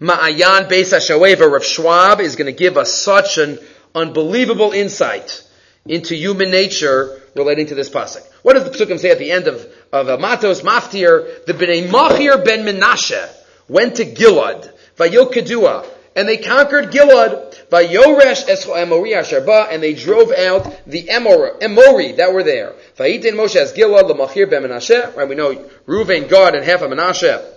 [0.00, 3.58] Ma'ayan Beis HaShoeva, Rav Schwab, is going to give us such an
[3.94, 5.42] unbelievable insight
[5.86, 8.22] into human nature relating to this pasuk.
[8.42, 11.46] What does the psukim say at the end of, of Matos Maftir?
[11.46, 13.26] The Bnei Machir ben Menashe
[13.68, 20.30] went to Gilad, Vayokadua, and they conquered Gilad, Vayoresh Escho Emori Asherba, and they drove
[20.30, 22.74] out the Emor, Emori that were there.
[22.98, 25.54] Vayitin Moshe as Gilad, Lamachir ben Menashe, right, we know
[25.86, 27.55] Ruvain, God, and half of Menashe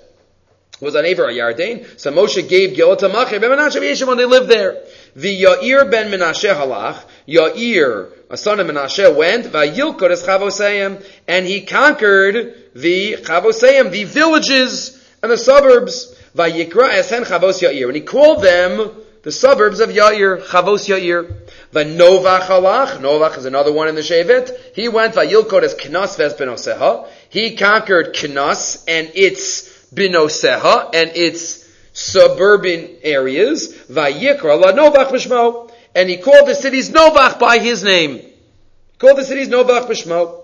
[0.81, 1.99] was on Aver Yarden.
[1.99, 4.81] So Moshe gave Gilad to Machir ben Menashe when they lived there.
[5.15, 7.03] The Yair ben Menashe halach.
[7.27, 14.05] Yair, a son of Menashe, went Vayilkot es Chavoseim, and he conquered the Chavoseim, the
[14.05, 16.15] villages and the suburbs.
[16.35, 18.91] Vayikra esen Chavos Yair, and he called them
[19.23, 21.35] the suburbs of Yair, Chavos Yair.
[21.73, 22.99] Vanovach halach.
[22.99, 24.55] Novach is another one in the Shevet.
[24.73, 27.05] He went Vayilkot es Knas ves.
[27.29, 36.09] He conquered Knas and its Binoseha and its suburban areas, Vayikra la Novach b'shmo, and
[36.09, 38.17] he called the cities Novach by his name.
[38.17, 40.43] He called the cities Novach b'shmo.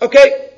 [0.00, 0.50] Okay,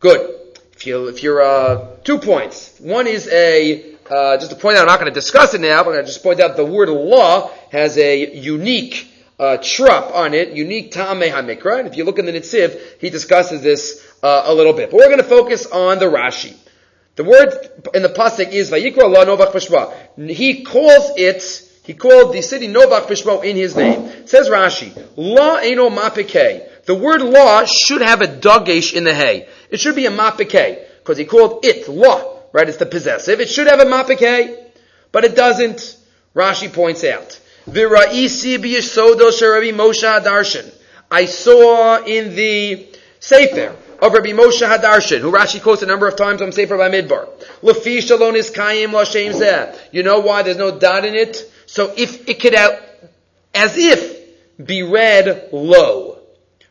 [0.00, 0.34] good.
[0.72, 4.82] If you if you're uh, two points, one is a uh, just to point out,
[4.82, 6.64] I'm not going to discuss it now, but I'm going to just point out the
[6.64, 12.04] word law has a unique uh, trup on it, unique Ta'ameh HaMikra, and if you
[12.04, 14.90] look in the Nitziv, he discusses this uh, a little bit.
[14.90, 16.56] But we're going to focus on the Rashi.
[17.18, 17.52] The word
[17.94, 20.30] in the pasuk is Vayikra La Novach B'Shva.
[20.30, 21.42] He calls it,
[21.82, 24.24] he called the city Novach B'Shva in his name.
[24.28, 26.84] Says Rashi, La Eno Mapikeh.
[26.84, 29.48] The word law should have a dagesh in the hay.
[29.68, 32.68] It should be a mapikeh, because he called it law, right?
[32.68, 33.40] It's the possessive.
[33.40, 34.56] It should have a mapikeh,
[35.10, 35.96] but it doesn't.
[36.36, 37.40] Rashi points out.
[41.10, 42.86] I saw in the
[43.18, 47.28] Sefer of Rabbi Moshe Hadarshan, who Rashi quotes a number of times on Sefer Bamidbar.
[47.62, 49.76] Lefi shalon is kayim l'shem zeh.
[49.90, 51.50] You know why there's no dot in it?
[51.66, 52.78] So if it could out,
[53.54, 54.18] as if,
[54.64, 56.18] be read low.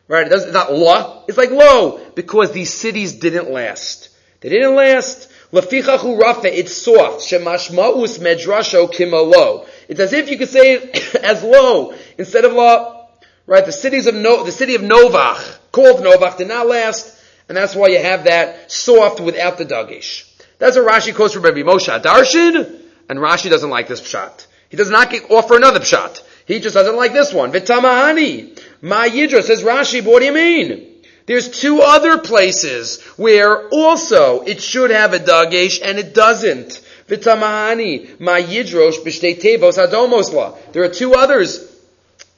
[0.06, 0.26] Right?
[0.26, 1.24] It doesn't, it's not law.
[1.28, 2.00] It's like low.
[2.14, 4.08] Because these cities didn't last.
[4.40, 5.30] They didn't last.
[5.52, 7.20] Lefichachu rafe, it's soft.
[7.20, 9.68] Shemashmaus medrasho kimalo.
[9.88, 13.08] It's as if you could say it as low instead of law.
[13.46, 13.64] Right?
[13.64, 17.17] The cities of no, the city of Novach, called Novach, did not last,
[17.48, 20.24] and that's why you have that soft without the dagish.
[20.58, 24.46] That's what Rashi quotes from Rabbi Moshe Darshan, and Rashi doesn't like this pshat.
[24.68, 26.22] He does not get, offer another pshat.
[26.46, 27.52] He just doesn't like this one.
[27.52, 28.58] Vitamahani.
[28.82, 30.86] Ma Yidra says Rashi, what do you mean?
[31.26, 36.82] There's two other places where also it should have a dagesh and it doesn't.
[37.06, 38.18] Vitamahani.
[38.18, 40.56] Ma Yidrosh b'shtei tevos adomosla.
[40.72, 41.67] There are two others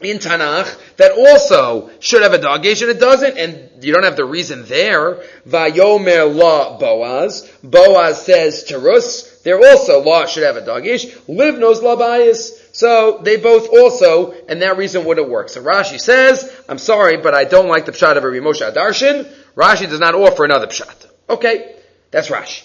[0.03, 4.17] in Tanakh that also should have a dagesh and it doesn't, and you don't have
[4.17, 5.23] the reason there.
[5.47, 7.51] Vayomer la Boaz.
[7.63, 11.11] Boaz says to Rus, there also law should have a dagesh.
[11.27, 12.59] Livnos la bias.
[12.73, 15.49] So they both also, and that reason wouldn't work.
[15.49, 19.31] So Rashi says, I'm sorry, but I don't like the pshat of Rabbi Moshe Adarshan.
[19.55, 21.07] Rashi does not offer another pshat.
[21.29, 21.77] Okay,
[22.11, 22.65] that's Rashi.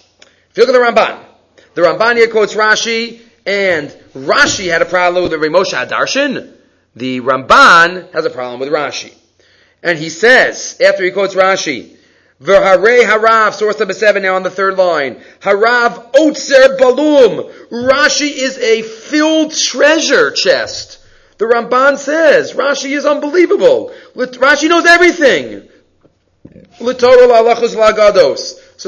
[0.50, 1.24] If you look at the Ramban,
[1.74, 6.55] the Ramban here quotes Rashi, and Rashi had a problem with the Rabbi Moshe Adarshan.
[6.96, 9.14] The Ramban has a problem with Rashi.
[9.82, 11.96] And he says, after he quotes Rashi,
[12.42, 15.22] V'harei harav, source number seven now on the third line.
[15.40, 17.50] Harav otzer balum.
[17.68, 20.98] Rashi is a filled treasure chest.
[21.38, 23.92] The Ramban says, Rashi is unbelievable.
[24.14, 25.68] Rashi knows everything.
[26.78, 26.92] So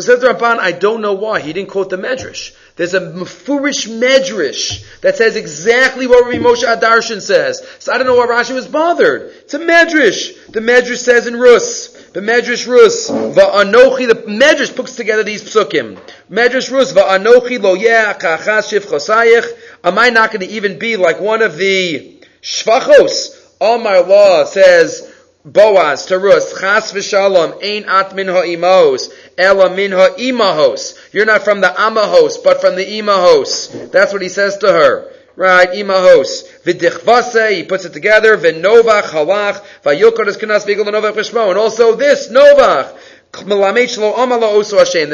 [0.00, 1.40] says the Ramban, I don't know why.
[1.40, 2.54] He didn't quote the Medrash.
[2.78, 7.66] There's a Mefurish Medrash that says exactly what Rabbi Moshe Adarshan says.
[7.80, 9.32] So I don't know why Rashi was bothered.
[9.40, 10.52] It's a Medrash.
[10.52, 11.88] The Medrash says in Rus.
[12.12, 13.10] The Medrash Rus.
[13.10, 15.98] Va'anochi, the Medrash puts together these psukim.
[16.30, 16.92] Medrash Rus.
[16.92, 19.58] Va'anochi lo kachas shif chosayich.
[19.82, 23.34] Am I not going to even be like one of the shvachos?
[23.60, 25.07] All my law says,
[25.52, 31.12] Boaz to Rus, Chas v'shalom, ein at min ha'imahos, ela min ha'imahos.
[31.12, 33.90] You're not from the amahos, but from the imahos.
[33.90, 35.10] That's what he says to her.
[35.36, 36.44] Right, imahos.
[36.64, 41.48] V'dichvase, he puts it together, v'novach halach, v'yokor es kanas v'igol novach v'shmo.
[41.48, 42.94] And also this, novach.
[43.30, 43.44] The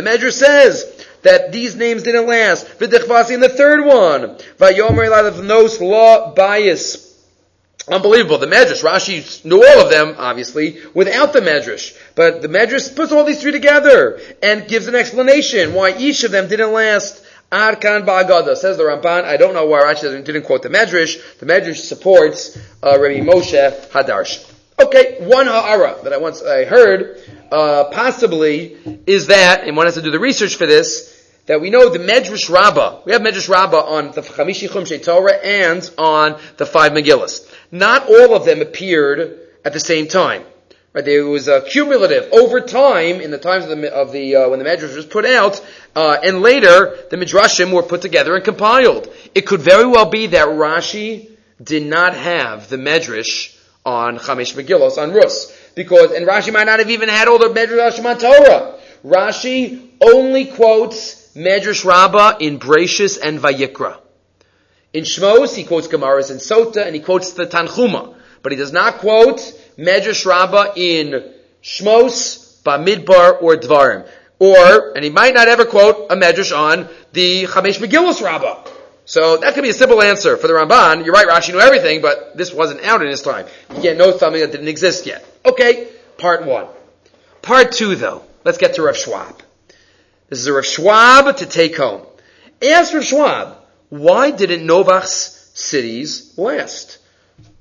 [0.02, 2.66] Medrash says, that these names didn't last.
[2.78, 4.36] V'dichvasi in the third one.
[4.58, 7.03] V'yomer nos law bias.
[7.86, 8.38] Unbelievable.
[8.38, 11.96] The Medrash, Rashi knew all of them, obviously, without the Medrash.
[12.14, 16.30] But the Medrash puts all these three together and gives an explanation why each of
[16.30, 17.22] them didn't last.
[17.52, 19.24] Arkan Ba'agada, says the Ramban.
[19.24, 21.38] I don't know why Rashi didn't quote the Medrash.
[21.38, 24.50] The Medrash supports uh, Rabbi Moshe Hadarsh.
[24.80, 27.20] Okay, one ha'ara that I once I heard,
[27.52, 31.13] uh, possibly, is that, and one has to do the research for this,
[31.46, 35.34] that we know the Medrash Rabbah, we have Medrash Rabbah on the Chamishi Chumshei Torah
[35.34, 37.50] and on the five Megillas.
[37.70, 40.44] Not all of them appeared at the same time.
[40.94, 44.48] Right, there was a cumulative over time in the times of the, of the uh,
[44.48, 45.60] when the Medrash was put out,
[45.96, 49.12] uh, and later the Midrashim were put together and compiled.
[49.34, 51.30] It could very well be that Rashi
[51.62, 56.78] did not have the Medrash on Chamesh Megillos on Rus because and Rashi might not
[56.78, 58.78] have even had all the Medrash on Torah.
[59.04, 63.98] Rashi only quotes Medrash Rabbah in Brachus and Vayikra.
[64.92, 68.14] In Shmos, he quotes Gemaras and Sota, and he quotes the Tanchuma.
[68.42, 69.40] But he does not quote
[69.76, 71.32] Medrash Rabbah in
[71.62, 74.08] Shmos, Bamidbar, or Dvarim.
[74.38, 78.70] Or, and he might not ever quote a Medrash on the Chamesh Megillos Rabbah.
[79.06, 81.04] So that could be a simple answer for the Ramban.
[81.04, 83.46] You're right, Rashi knew everything, but this wasn't out in his time.
[83.74, 85.26] You can't know something that didn't exist yet.
[85.44, 86.68] Okay, part one.
[87.42, 88.22] Part two, though.
[88.44, 89.42] Let's get to Rav Schwab.
[90.28, 92.02] This is a Rav Schwab to take home.
[92.62, 93.58] Ask Rav Schwab,
[93.90, 96.98] why didn't Novach's cities last?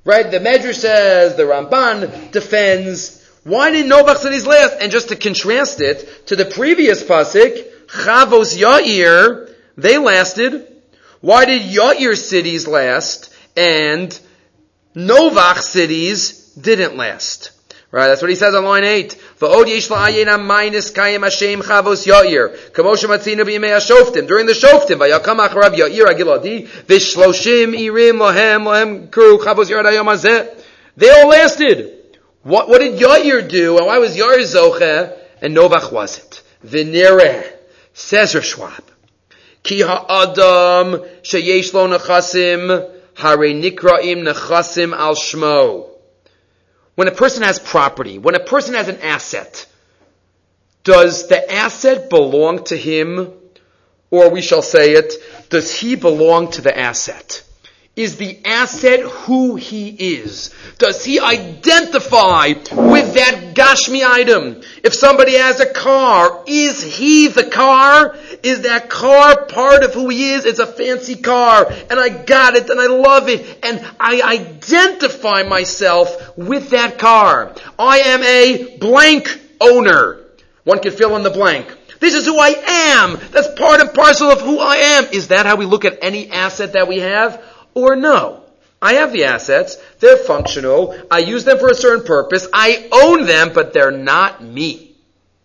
[0.05, 0.29] Right?
[0.29, 4.77] The Medrash says, the Ramban defends, why didn't Novach's cities last?
[4.81, 10.67] And just to contrast it to the previous pasuk, Chavos Yair, They lasted.
[11.21, 14.17] Why did Yair cities last and
[14.95, 17.51] Novach cities didn't last?
[17.93, 19.15] Right, that's what he says on line 8.
[19.37, 22.57] V'od yesh la'ayin minus kayim Hashem chavos Yair.
[22.71, 24.25] Kamosha matzinu b'yimei ha-shoftim.
[24.27, 30.59] During the shoftim, v'yakam acharav Yair agiladi, irim lohem lohem kru chavos Yair hazeh.
[30.97, 32.17] They all lasted.
[32.41, 36.41] What, what did Yair do, and why was Yair zoche, and Novach wasn't?
[36.65, 37.45] V'nireh,
[37.93, 38.83] says Rav Schwab.
[39.61, 45.92] Ki ha'adam sheyesh lo nechasim, hare nikraim nechasim al shmo.
[46.95, 49.65] When a person has property, when a person has an asset,
[50.83, 53.33] does the asset belong to him?
[54.11, 55.13] Or we shall say it,
[55.49, 57.43] does he belong to the asset?
[57.95, 60.51] Is the asset who he is?
[60.79, 64.61] Does he identify with that Gashmi item?
[64.83, 68.17] If somebody has a car, is he the car?
[68.41, 70.45] Is that car part of who he is?
[70.45, 75.43] It's a fancy car, and I got it, and I love it, and I identify
[75.43, 77.53] myself with that car.
[77.77, 80.19] I am a blank owner.
[80.63, 81.67] One can fill in the blank.
[81.99, 83.19] This is who I am.
[83.31, 85.05] That's part and parcel of who I am.
[85.13, 87.41] Is that how we look at any asset that we have?
[87.73, 88.43] Or no,
[88.81, 93.25] I have the assets, they're functional, I use them for a certain purpose, I own
[93.25, 94.95] them, but they're not me.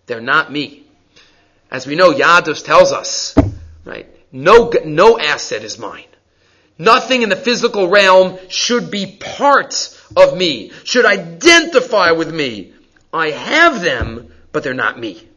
[0.06, 0.84] They're not me.
[1.70, 3.36] As we know, Yadus tells us,
[3.84, 6.04] right, no, no asset is mine.
[6.78, 12.72] Nothing in the physical realm should be part of me, should identify with me.
[13.12, 15.27] I have them, but they're not me.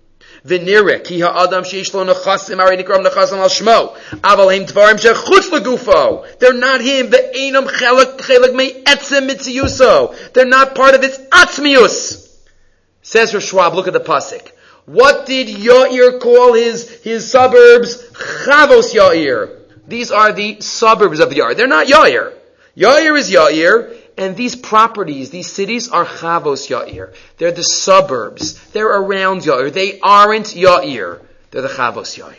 [0.48, 3.96] Ki ha'adam sheish lo nikram al shmo.
[4.22, 6.40] Aval heim shechutz legufo.
[6.40, 7.08] They're not him.
[7.12, 10.34] Ve'enam chelak chelak me etzem mitziyuso.
[10.34, 12.28] They're not part of its atzmius.
[13.04, 14.52] Says Rav Schwab, look at the pasuk.
[14.86, 18.02] What did Yair call his, his suburbs?
[18.12, 19.60] Chavos Yair.
[19.88, 21.56] These are the suburbs of Yair.
[21.56, 22.34] They're not Yair.
[22.76, 27.14] Yair is Yair, and these properties, these cities are Chavos Yair.
[27.38, 28.60] They're the suburbs.
[28.72, 29.72] They're around Yair.
[29.72, 31.22] They aren't Yair.
[31.52, 32.36] They're the Chavos Yair.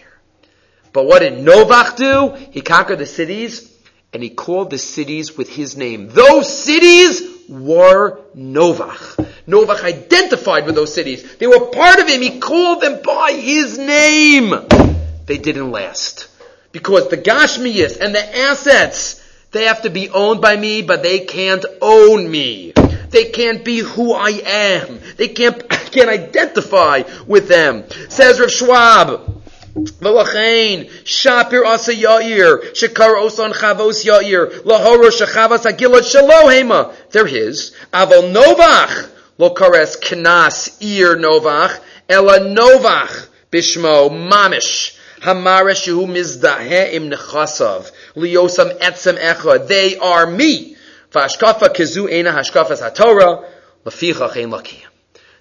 [0.92, 2.34] But what did Novach do?
[2.50, 3.72] He conquered the cities
[4.12, 6.08] and he called the cities with his name.
[6.08, 9.26] Those cities were Novach.
[9.48, 11.36] Novach identified with those cities.
[11.36, 12.20] They were part of him.
[12.20, 14.54] He called them by his name.
[15.26, 16.28] They didn't last.
[16.72, 21.19] Because the Gashmiyas and the assets they have to be owned by me, but they
[21.19, 22.73] can't own me.
[23.09, 24.99] They can't be who I am.
[25.15, 27.85] They can't, can't identify with them.
[28.09, 29.33] Says Rav Schwab.
[30.01, 36.83] ולכן, שפיר עשה יאיר, שקרא אוסון חבוס יאיר, להורו שחבס הגילad שלו המה.
[37.11, 37.73] They're his.
[37.93, 39.07] אבל נובח,
[39.39, 41.73] לא קרס כנס עיר נובח,
[42.09, 44.97] אלא נובח בשמו ממש.
[45.21, 47.91] Hamara shehu mizdahe im nechasav.
[48.14, 49.66] Liosam etzem echa.
[49.66, 50.76] They are me.
[51.10, 53.48] Vashkafa kizu ena hashkafas haTorah.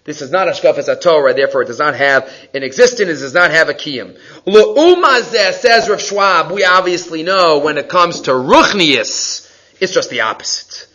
[0.03, 3.51] This is not hashkafas haTorah, therefore it does not have an existence, it does not
[3.51, 4.17] have a kiyam.
[4.47, 9.47] Le'umazeh, says Rav Schwab, we obviously know when it comes to ruchnius,
[9.79, 10.87] it's just the opposite.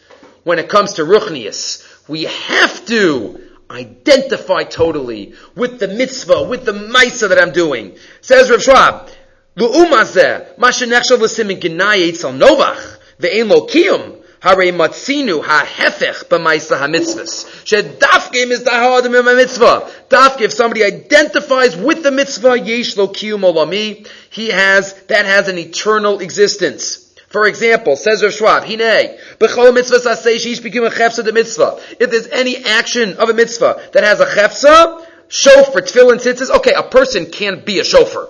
[0.42, 6.72] When it comes to ruchnius, we have to identify totally with the mitzvah, with the
[6.72, 7.96] maisa that I'm doing.
[8.22, 9.08] Says Rav Schwab,
[9.56, 17.46] Lu'umazeh, mashenechshav l'simin ginay etzel novach, ve'en lo kiyum, hare matzinu ha'hefech b'maisa ha'mitzvahs.
[17.64, 19.90] Shedafkim is the ha'adim mitzvah.
[20.10, 25.48] Dafkim, if somebody identifies with the mitzvah, yesh lo kiyum olami, he has, that has
[25.48, 27.14] an eternal existence.
[27.28, 31.80] For example, says Rav Schwab, Hine, b'chol mitzvah sasei sheish bikim a chefsa de mitzvah.
[31.98, 36.74] If there's any action of a mitzvah that has a chefsa, shofar, tefillin, tzitzis, okay,
[36.74, 38.28] a person can't be a shofar.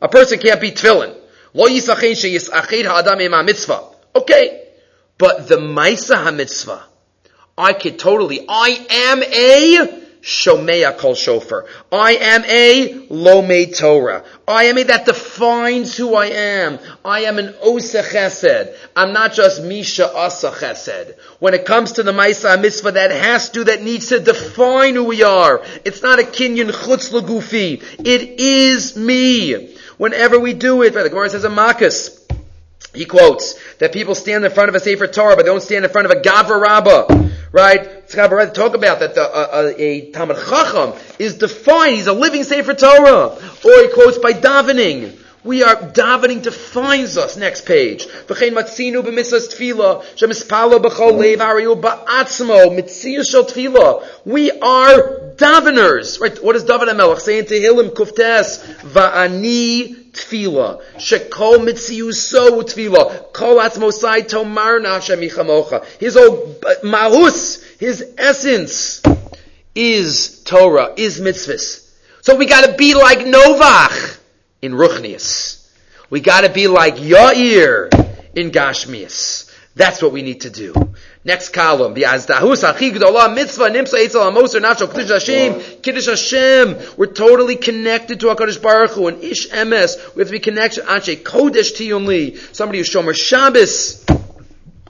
[0.00, 1.14] A person can't be tefillin.
[1.54, 3.84] Lo yisachein sheyisached ha'adam ema mitzvah.
[4.14, 4.62] Okay.
[5.18, 6.84] But the maisa ha-mitzvah,
[7.56, 11.66] I could totally, I am a Shomea kol shofar.
[11.92, 14.24] I am a Lomei Torah.
[14.48, 16.80] I am a that defines who I am.
[17.04, 18.76] I am an Osa Chesed.
[18.96, 21.16] I'm not just Misha Asa Chesed.
[21.38, 25.04] When it comes to the Maisa Mitzvah, that has to, that needs to define who
[25.04, 25.62] we are.
[25.84, 27.80] It's not a Kinyan Chutz Lagufi.
[28.00, 29.76] It is me.
[29.96, 32.20] Whenever we do it, the Gemara says a Makas.
[32.92, 35.84] He quotes that people stand in front of a Sefer Torah, but they don't stand
[35.84, 37.25] in front of a Gavra Rabbah.
[37.56, 38.06] Right?
[38.08, 38.16] To
[38.52, 41.96] talk about that the, uh, a Talmud Chacham is defined.
[41.96, 43.28] He's a living Sefer Torah.
[43.28, 45.18] Or he quotes by davening.
[45.46, 47.36] We are davening defines us.
[47.36, 48.06] Next page.
[48.08, 48.10] We
[54.50, 55.04] are
[55.36, 56.20] daveners.
[56.20, 56.42] Right?
[56.42, 58.58] What does David HaMelech say in Tehillim Kuftes?
[58.80, 60.82] Va'ani tefillah.
[60.96, 62.62] Shekol mitziyu so.
[63.32, 65.84] Kol atzmosai tomar nafsha michamocha.
[66.00, 69.00] His old mahus, his essence
[69.76, 71.88] is Torah, is mitzvahs.
[72.22, 74.18] So we gotta be like Novach
[74.62, 75.68] in Ruchnius.
[76.10, 77.92] We gotta be like Yair
[78.34, 79.52] in Gashmias.
[79.74, 80.72] That's what we need to do.
[81.22, 86.78] Next column, the Azdahus Achi Gdolah Mitzvah Nimsa Eitzel Amoser Nacho Kiddush Hashem Kiddush Hashem.
[86.96, 90.14] We're totally connected to Hakadosh Baruch Hu and Ish Emes.
[90.14, 92.54] We have to be connected Anshe Kodesh Tiyumli.
[92.54, 94.04] Somebody who's Shomer Shabbos.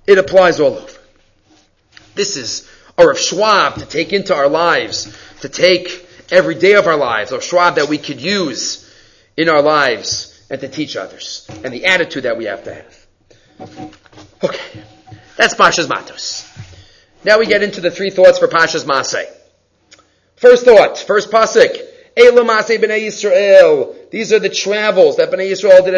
[0.07, 0.99] It applies all over.
[2.15, 6.87] This is our of Schwab to take into our lives, to take every day of
[6.87, 8.86] our lives, or Schwab that we could use
[9.37, 13.07] in our lives and to teach others, and the attitude that we have to have.
[14.43, 14.83] Okay,
[15.37, 16.49] that's Pasha's Matos.
[17.25, 19.27] Now we get into the three thoughts for Pasha's Masei.
[20.37, 21.77] First thought, first pasuk.
[22.17, 24.11] Elamase b'nei Yisrael.
[24.11, 25.95] These are the travels that b'nei Yisrael did.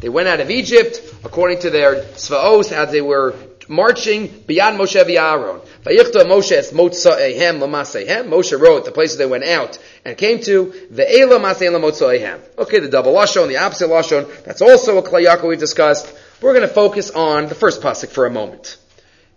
[0.00, 3.34] They went out of Egypt according to their svaos, as they were
[3.68, 5.60] marching beyond Moshe Aaron.
[5.84, 8.28] Vayichta Moshe es motzaehem lamasehem.
[8.28, 12.40] Moshe wrote the places they went out and came to ve'ela masehem lamotzaehem.
[12.58, 14.44] Okay, the double lashon, the opposite lashon.
[14.44, 16.12] That's also a Kli Yakar we've discussed.
[16.40, 18.76] We're going to focus on the first pasuk for a moment.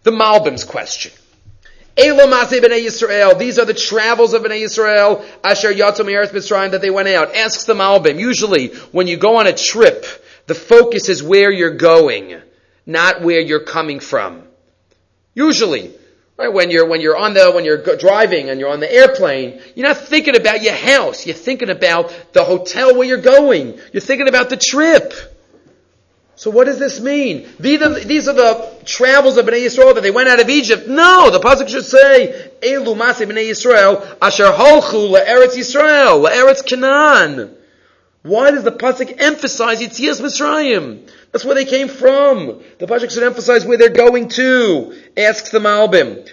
[0.04, 1.12] The Malbim's question.
[1.96, 3.38] Elamase b'nei Yisrael.
[3.40, 5.26] These are the travels of b'nei Yisrael.
[5.44, 7.36] Asher yatom eretz Mitzrayim that they went out.
[7.36, 8.20] Asks the Malbim.
[8.20, 10.06] Usually, when you go on a trip,
[10.46, 12.42] the focus is where you're going
[12.88, 14.42] not where you're coming from.
[15.36, 15.92] Usually,
[16.38, 19.62] right, when you're, when you're on the, when you're driving and you're on the airplane,
[19.76, 21.28] you're not thinking about your house.
[21.28, 23.78] You're thinking about the hotel where you're going.
[23.94, 25.14] You're thinking about the trip.
[26.38, 27.50] So what does this mean?
[27.60, 30.88] These are, the travels of Bnei Yisrael that they went out of Egypt.
[30.88, 37.56] No, the pasuk should say, "Elu mase Bnei Yisrael asher holchu le'eretz Yisrael le'eretz Canaan."
[38.22, 41.10] Why does the pasuk emphasize Yitzias Mitzrayim?
[41.32, 42.64] That's where they came from.
[42.80, 45.02] The pasuk should emphasize where they're going to.
[45.16, 46.30] Asks the Malbim.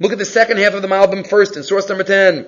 [0.00, 2.46] Look at the second half of the Malbim first in source number 10.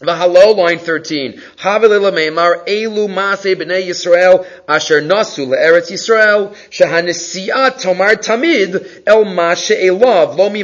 [0.00, 1.40] V'halo, line 13.
[1.56, 9.76] Havilila meimar elu mase b'nei Yisrael asher nasu le'eretz Yisrael shahanesiat tomar tamid el mashe
[9.76, 10.62] elav lo mi.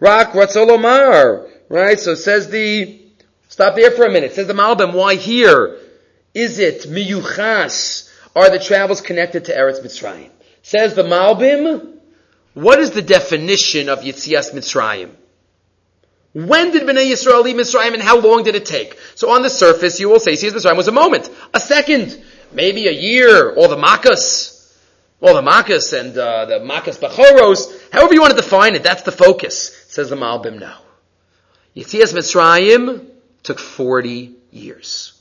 [0.00, 1.48] Rak ratzolomar.
[1.68, 2.00] Right?
[2.00, 3.00] So says the,
[3.48, 4.32] stop there for a minute.
[4.32, 5.78] Says the Malbim, why here?
[6.34, 8.11] Is it miyuchas?
[8.34, 10.30] Are the travels connected to Eretz Mitzrayim?
[10.62, 11.98] Says the Malbim,
[12.54, 15.10] what is the definition of Yitzias Mitzrayim?
[16.32, 18.98] When did Bnei Yisrael leave Mitzrayim and how long did it take?
[19.14, 22.22] So on the surface, you will say Yitzias Mitzrayim was a moment, a second,
[22.52, 24.74] maybe a year, or the Makkos,
[25.20, 29.02] or the Makkos and uh, the Makkos Bachoros, however you want to define it, that's
[29.02, 30.80] the focus, says the Malbim now.
[31.76, 33.08] Yitzias Mitzrayim
[33.42, 35.20] took 40 years.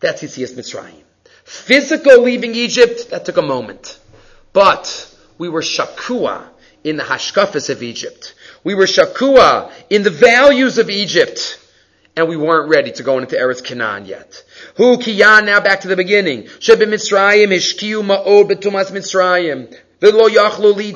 [0.00, 1.04] That's Yitzias Mitzrayim.
[1.48, 3.98] Physical leaving Egypt, that took a moment.
[4.52, 6.44] But we were shakua
[6.84, 8.34] in the hashkafas of Egypt.
[8.64, 11.58] We were shakua in the values of Egypt.
[12.14, 14.44] And we weren't ready to go into Eretz Canaan yet.
[14.76, 16.42] Hu kiyan, now back to the beginning.
[16.42, 19.74] Shebe Mitzrayim, ishkiu ma'od betumas Mitzrayim.
[20.00, 20.92] V'lo yachlu we,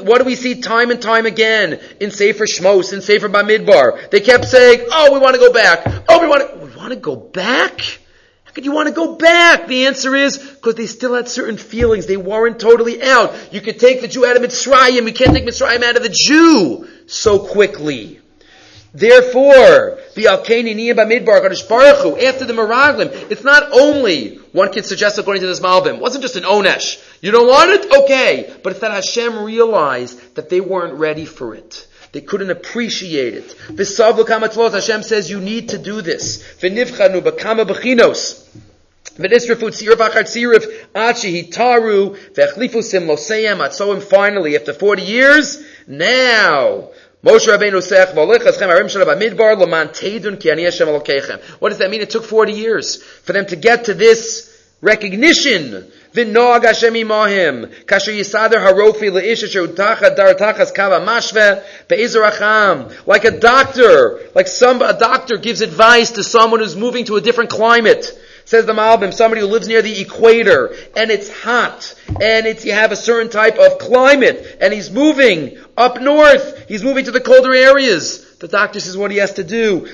[0.00, 4.10] what do we see time and time again in Sefer Shmos, in Sefer Bamidbar?
[4.10, 5.86] They kept saying, oh, we want to go back.
[6.08, 8.00] Oh, we want to, we want to go back?
[8.54, 9.66] Could you want to go back?
[9.66, 12.06] The answer is because they still had certain feelings.
[12.06, 13.34] They weren't totally out.
[13.52, 15.06] You could take the Jew out of Mitzrayim.
[15.06, 18.20] You can't take Mitzrayim out of the Jew so quickly.
[18.92, 24.84] Therefore, the Alkani Niyam Bamidbar Kadosh Baruch after the Miraglim, it's not only, one can
[24.84, 27.02] suggest according to this Malbim, wasn't just an Onesh.
[27.20, 27.92] You don't want it?
[28.04, 28.54] Okay.
[28.62, 31.88] But it's that Hashem realized that they weren't ready for it.
[32.14, 33.56] They couldn't appreciate it.
[34.72, 36.44] Hashem says you need to do this.
[44.00, 46.90] Finally after 40 years, now
[47.24, 47.82] Moshe Rabbeinu
[51.58, 52.00] What does that mean?
[52.00, 54.50] It took 40 years for them to get to this
[54.80, 57.66] recognition V'noag Hashem imahim.
[57.86, 63.04] Kasher yisader harofi le'ish asher utacha dar tachas kava mashve be'izracham.
[63.04, 67.20] Like a doctor, like some, a doctor gives advice to someone who's moving to a
[67.20, 68.16] different climate.
[68.44, 72.72] Says the Malbim, somebody who lives near the equator, and it's hot, and it's, you
[72.72, 77.22] have a certain type of climate, and he's moving up north, he's moving to the
[77.22, 78.33] colder areas.
[78.44, 79.80] The doctor says what he has to do.
[79.80, 79.86] The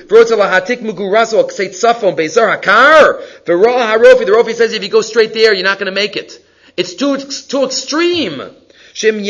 [3.47, 6.45] Rofi says if you go straight there, you're not going to make it.
[6.75, 8.41] It's too, too extreme.
[8.93, 9.29] You're going to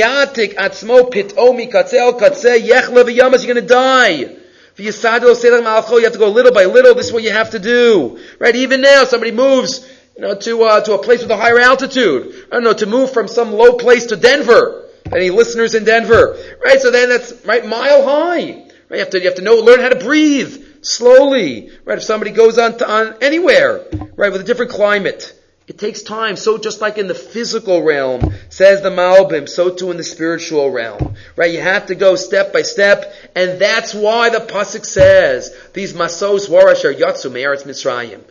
[3.61, 4.09] die.
[4.09, 4.39] You
[4.87, 6.95] have to go little by little.
[6.95, 8.17] This is what you have to do.
[8.39, 8.55] Right?
[8.55, 12.47] Even now, somebody moves, you know, to, uh, to a place with a higher altitude.
[12.51, 14.89] I don't know, to move from some low place to Denver.
[15.13, 16.39] Any listeners in Denver?
[16.65, 16.81] Right?
[16.81, 18.70] So then that's, right, mile high.
[18.91, 18.97] Right?
[18.97, 21.69] You have to, you have to know, learn how to breathe slowly.
[21.85, 21.97] Right?
[21.97, 23.85] If somebody goes on to, on anywhere,
[24.17, 25.33] right, with a different climate.
[25.65, 26.35] It takes time.
[26.35, 30.69] So just like in the physical realm, says the Malbim, so too in the spiritual
[30.71, 31.15] realm.
[31.37, 31.53] Right?
[31.53, 36.49] You have to go step by step, and that's why the Pasuk says, these Masos
[36.49, 38.21] Warashar Yatsu Me'eretz Mitzrayim.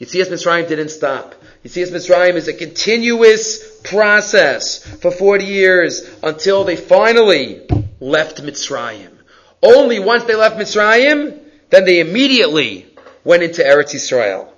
[0.00, 1.36] Yitzias Mitzrayim didn't stop.
[1.64, 7.64] Yitzias Mitzrayim is a continuous process for 40 years until they finally
[8.00, 9.17] left Mitzrayim.
[9.62, 11.40] Only once they left Mitzrayim,
[11.70, 12.86] then they immediately
[13.24, 14.48] went into Eretz Yisrael.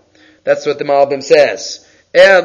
[0.44, 1.86] That's what the Malbim says.
[2.12, 2.40] They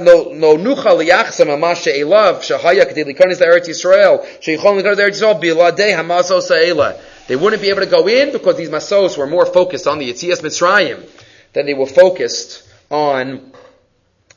[7.36, 10.42] wouldn't be able to go in because these masos were more focused on the Yitzias
[10.42, 11.10] Mitzrayim
[11.54, 13.52] than they were focused on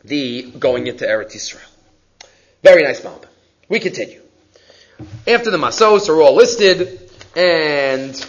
[0.04, 1.60] the going into Eretz Yisrael.
[2.62, 3.26] Very nice mob.
[3.68, 4.22] We continue.
[5.26, 8.26] After the masos are all listed, and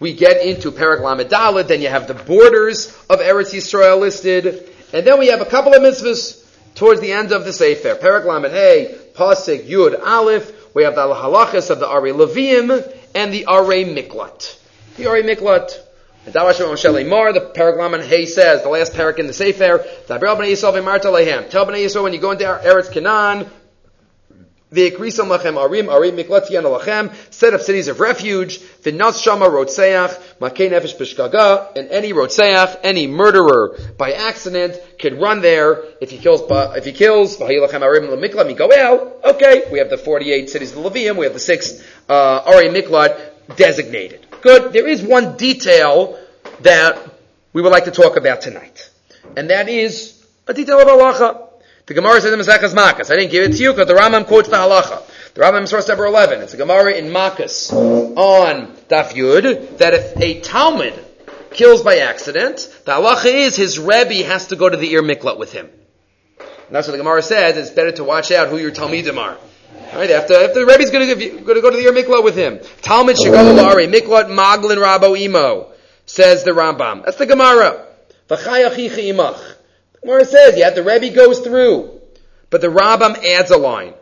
[0.00, 1.30] we get into Perak Lamed
[1.68, 5.74] then you have the borders of Eretz Yisrael listed, and then we have a couple
[5.74, 7.96] of mitzvahs towards the end of the Sefer.
[7.96, 10.74] Perak Lamed Hey, Pasik Yud Aleph.
[10.74, 14.56] We have the halachas of the Ari Levim and the Ari Miklat.
[14.96, 15.76] The Ari Miklat.
[16.24, 22.12] The Perak Lamed Hey says, the last parak in the Sefer, Tell Bnei Yisrael when
[22.12, 23.50] you go into Eretz Canaan,
[24.72, 30.70] V'ikrisam lachem arim, arim miklatzian lachem, set up cities of refuge, v'nas shama rotseach, makei
[30.70, 36.42] nefesh b'shgaga, and any rotseach, any murderer by accident, can run there, if he kills,
[36.76, 41.16] if he kills, v'hayilachem arim l'miklat migoel, okay, we have the 48 cities of Levium,
[41.16, 44.26] we have the six, uh, arim miklat designated.
[44.40, 44.72] Good.
[44.72, 46.18] There is one detail
[46.60, 46.98] that
[47.52, 48.90] we would like to talk about tonight.
[49.36, 51.47] And that is a detail of halacha.
[51.88, 53.10] The Gemara says in Maseches Makas.
[53.10, 55.02] I didn't give it to you because the Rambam quotes the halacha.
[55.32, 56.42] The Rambam source number 11.
[56.42, 60.92] It's a Gemara in Makas on Daf Yud that if a Talmud
[61.50, 65.38] kills by accident, the halacha is his Rebbe has to go to the Ir Miklat
[65.38, 65.70] with him.
[66.38, 67.56] And that's what the Gemara says.
[67.56, 69.38] It's better to watch out who your Talmidim are.
[69.94, 70.10] Right?
[70.10, 72.60] After, if the Rebbe's going to, go to the Ir Miklat with him.
[72.82, 75.72] Talmud Shigolari, Miklat Maglin Rabo Imo,
[76.04, 77.06] says the Rambam.
[77.06, 77.86] That's the Gemara.
[78.28, 79.57] imach.
[80.02, 82.00] Gemara says, yeah, the Rebbe goes through.
[82.50, 83.94] But the Rambam adds a line.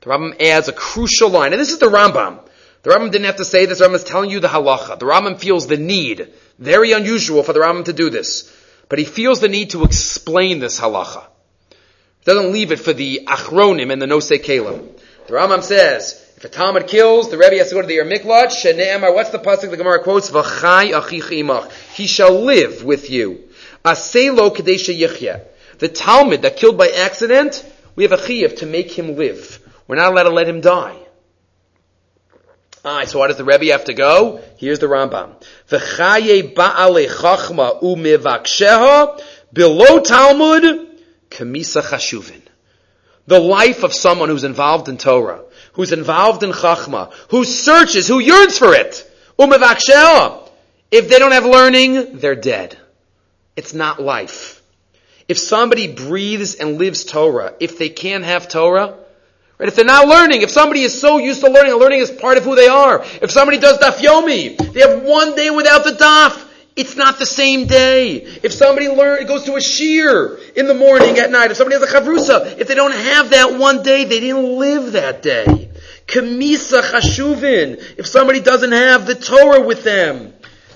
[0.00, 1.52] The Rambam adds a crucial line.
[1.52, 2.40] And this is the Rambam.
[2.82, 3.78] The Rambam didn't have to say this.
[3.78, 4.98] The Rambam is telling you the halacha.
[4.98, 6.32] The Rambam feels the need.
[6.58, 8.52] Very unusual for the Rambam to do this.
[8.88, 11.24] But he feels the need to explain this halacha.
[11.70, 14.88] He doesn't leave it for the achronim and the nosei kalim.
[15.26, 18.48] The Rambam says, if a Talmud kills, the Rebbe has to go to the Miklat.
[18.48, 20.30] Shene'emar, what's the pasuk the Gemara quotes?
[20.30, 21.72] V'chai imach.
[21.94, 23.45] He shall live with you.
[23.86, 25.42] Aselo kadesha yichya.
[25.78, 27.64] The Talmud that killed by accident,
[27.94, 29.60] we have a chiyuv to make him live.
[29.86, 30.96] We're not allowed to let him die.
[32.84, 34.40] Alright, so why does the Rebbe have to go?
[34.58, 35.40] Here's the Rambam.
[35.68, 39.22] V'chaye ba'ale chachma u'mivaksheha
[39.52, 40.88] below Talmud
[41.30, 42.42] kamisa chashuvin.
[43.26, 45.42] The life of someone who's involved in Torah,
[45.74, 49.08] who's involved in chachma, who searches, who yearns for it.
[49.38, 50.48] U'mivaksheha.
[50.90, 52.78] If they don't have learning, they're dead.
[53.56, 54.62] It's not life.
[55.28, 58.94] If somebody breathes and lives Torah, if they can't have Torah,
[59.58, 59.68] right?
[59.68, 62.44] If they're not learning, if somebody is so used to learning, learning is part of
[62.44, 63.02] who they are.
[63.22, 66.44] If somebody does daf yomi, they have one day without the daf.
[66.76, 68.16] It's not the same day.
[68.42, 71.80] If somebody learn, it goes to a shear in the morning, at night, if somebody
[71.80, 75.70] has a chavrusa, if they don't have that one day, they didn't live that day.
[76.06, 77.82] Kamisa chashuvin.
[77.96, 80.34] If somebody doesn't have the Torah with them,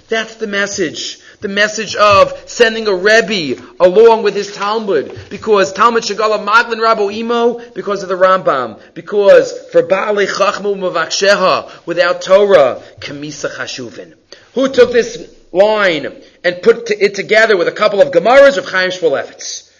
[0.08, 6.02] that's the message the message of sending a Rebbe along with his Talmud, because Talmud
[6.02, 12.82] Shagala Maglin Rabo Imo, because of the Rambam, because for Baalei Chachmu Mavaksheha, without Torah,
[13.00, 14.14] Kamisa Chashuvin.
[14.54, 18.90] Who took this line and put it together with a couple of Gemaras of Chaim
[18.90, 19.72] Shmulevitz?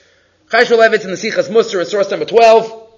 [0.51, 2.89] Chaim Shmulevitz in the Sichas Musar, in source number 12,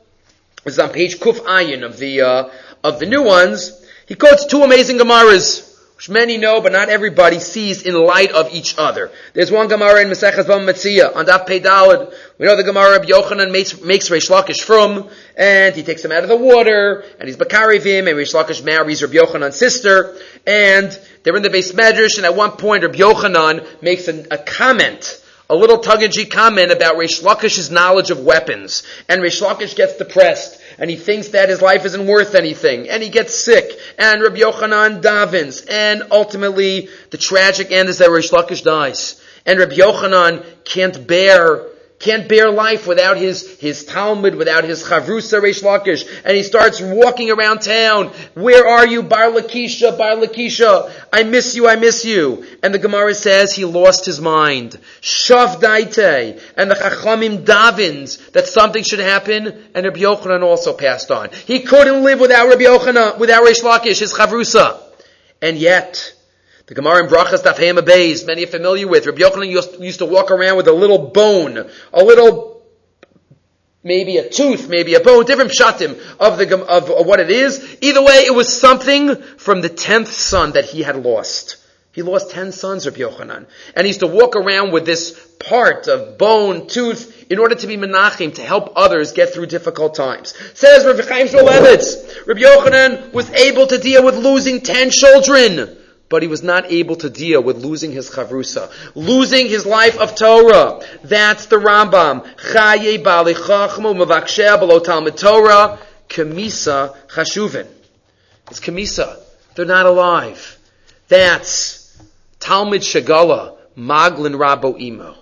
[0.64, 2.50] this is on page Kuf Ayin of the, uh,
[2.84, 3.84] of the new ones.
[4.06, 5.71] He quotes two amazing Gemaras
[6.08, 9.10] many know, but not everybody sees in light of each other.
[9.34, 12.14] There's one Gemara in Maseches Bava Metzia on Daf Peidalad.
[12.38, 16.12] We know the Gemara of Yochanan makes, makes Reish Lakish from, and he takes him
[16.12, 20.98] out of the water, and he's Bakarivim, and Reish Lakish marries Rabbi Yochanan's sister, and
[21.22, 25.22] they're in the base medrash, and at one point Rabbi Yochanan makes a, a comment
[25.50, 28.84] a little tongue-in-cheek comment about Reish Lakish's knowledge of weapons.
[29.06, 33.00] And Reish Lakish gets depressed, and he thinks that his life isn't worth anything, and
[33.04, 38.32] he gets sick, and Rabbi Yochanan davens, and ultimately the tragic end is that Reish
[38.32, 39.22] Lakish dies.
[39.46, 41.68] And Rabbi Yochanan can't bear
[42.02, 46.04] can't bear life without his, his Talmud, without his Chavrusa Reish Lakish.
[46.24, 48.08] And he starts walking around town.
[48.34, 50.92] Where are you, Bar Lakisha, Bar Lakisha?
[51.12, 52.44] I miss you, I miss you.
[52.62, 54.78] And the Gemara says he lost his mind.
[55.00, 56.42] Shav Daite.
[56.56, 59.46] And the Chachamim davins that something should happen.
[59.72, 61.30] And Rabbi Yochanan also passed on.
[61.46, 64.80] He couldn't live without Rabbi Yochanan, without Reish Lakish, his Chavrusa.
[65.40, 66.14] And yet,
[66.72, 69.04] the Gemara in Brachas Daf Hema many are familiar with.
[69.04, 72.62] Rabbi Yochanan used, to walk around with a little bone, a little,
[73.84, 77.76] maybe a tooth, maybe a bone, different shatim of the of, what it is.
[77.82, 81.58] Either way, it was something from the tenth son that he had lost.
[81.92, 83.44] He lost ten sons, Rabbi Yochanan.
[83.76, 87.66] And he used to walk around with this part of bone, tooth, in order to
[87.66, 90.32] be menachim, to help others get through difficult times.
[90.54, 95.80] Says Rabbi Chaim Shmulevitz, Rabbi Yochanan was able to deal with losing ten children
[96.12, 100.14] but he was not able to deal with losing his chavrusa, losing his life of
[100.14, 100.78] Torah.
[101.02, 102.26] That's the Rambam.
[102.36, 105.78] Chaye bali chachmu below Talmud Torah,
[106.10, 107.66] kamisa chashuvin.
[108.50, 109.20] It's kamisa.
[109.54, 110.58] They're not alive.
[111.08, 111.98] That's
[112.38, 115.16] Talmud Shagala, Maglin Rabo Imo.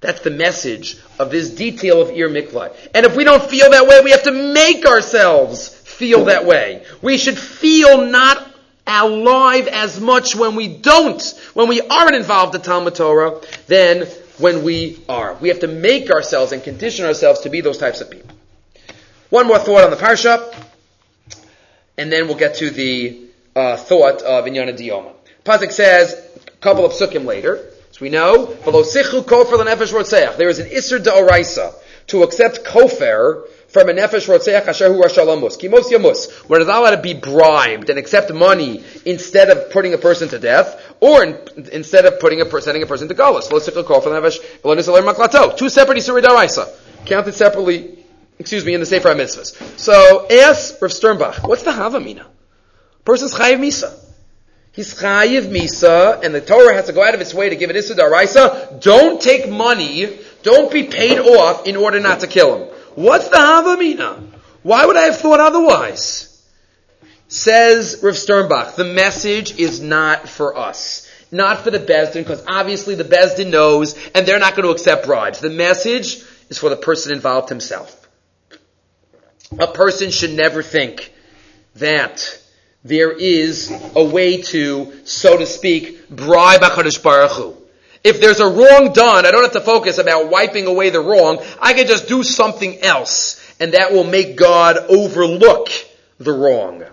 [0.00, 2.74] That's the message of this detail of Ir Mikla.
[2.92, 6.84] And if we don't feel that way, we have to make ourselves feel that way.
[7.00, 8.51] We should feel not
[8.86, 11.22] alive as much when we don't,
[11.54, 14.06] when we aren't involved in Talmud Torah, than
[14.38, 15.34] when we are.
[15.34, 18.34] We have to make ourselves and condition ourselves to be those types of people.
[19.30, 20.54] One more thought on the parsha,
[21.96, 23.20] and then we'll get to the
[23.54, 25.12] uh, thought of Inyana Dioma.
[25.44, 26.14] Pazik says,
[26.46, 31.74] a couple of sukkim later, as we know, There is an isser da'oraisa
[32.08, 35.58] to accept kofer from a nefesh rotzeach asher hu rashalamus.
[35.58, 36.48] Kimos yamus.
[36.48, 40.38] We're not allowed to be bribed and accept money instead of putting a person to
[40.38, 41.38] death, or in,
[41.72, 43.46] instead of putting a, person, sending a person to galus.
[43.46, 46.68] Er Two separate isurid daraisa.
[47.06, 47.98] Counted separately,
[48.38, 49.78] excuse me, in the Sefer HaMitzvahs.
[49.78, 52.26] So, ask Rav Sternbach, what's the Havamina?
[53.04, 53.98] Person's chayiv misa.
[54.72, 57.70] He's chayiv misa, and the Torah has to go out of its way to give
[57.70, 58.80] an issa daraisa.
[58.80, 62.71] Don't take money, don't be paid off in order not to kill him.
[62.94, 64.22] What's the Havamina?
[64.62, 66.28] Why would I have thought otherwise?
[67.28, 71.08] Says Rav Sternbach, the message is not for us.
[71.30, 75.06] Not for the Bezdin, because obviously the Bezdin knows, and they're not going to accept
[75.06, 75.40] bribes.
[75.40, 78.06] The message is for the person involved himself.
[79.58, 81.12] A person should never think
[81.76, 82.38] that
[82.84, 87.61] there is a way to, so to speak, bribe HaKadosh Baruch Hu.
[88.04, 91.42] If there's a wrong done, I don't have to focus about wiping away the wrong.
[91.60, 95.68] I can just do something else, and that will make God overlook
[96.18, 96.84] the wrong.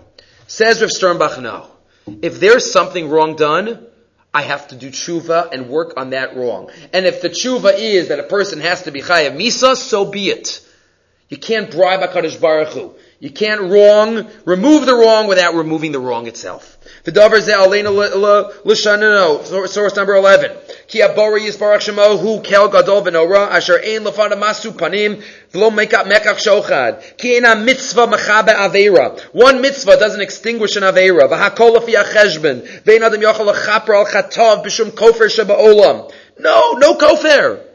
[0.46, 1.68] Says Rav Sternbach, no.
[2.22, 3.86] If there's something wrong done,
[4.32, 6.70] I have to do tshuva and work on that wrong.
[6.92, 10.28] And if the tshuva is that a person has to be chayav misa, so be
[10.28, 10.64] it.
[11.28, 12.94] You can't bribe HaKadosh Baruch Hu.
[13.20, 16.78] You can't wrong, remove the wrong without removing the wrong itself.
[17.04, 17.94] The davar ze aleinu
[18.64, 20.52] l'shanino, source number 11.
[20.88, 26.10] Ki abori yisbarach shemo hu kel gadol v'nora, asher ein lefana masu panim, v'lo mekach
[26.10, 27.18] mekach shochad.
[27.18, 29.20] Ki ena mitzvah mechabe aveira.
[29.34, 31.28] One mitzvah doesn't extinguish an aveira.
[31.28, 32.66] V'hakol lefi acheshben.
[32.84, 36.10] Ve'en adam yochel l'chapra al chatav b'shum kofer sheba olam.
[36.38, 37.66] No, no kofer.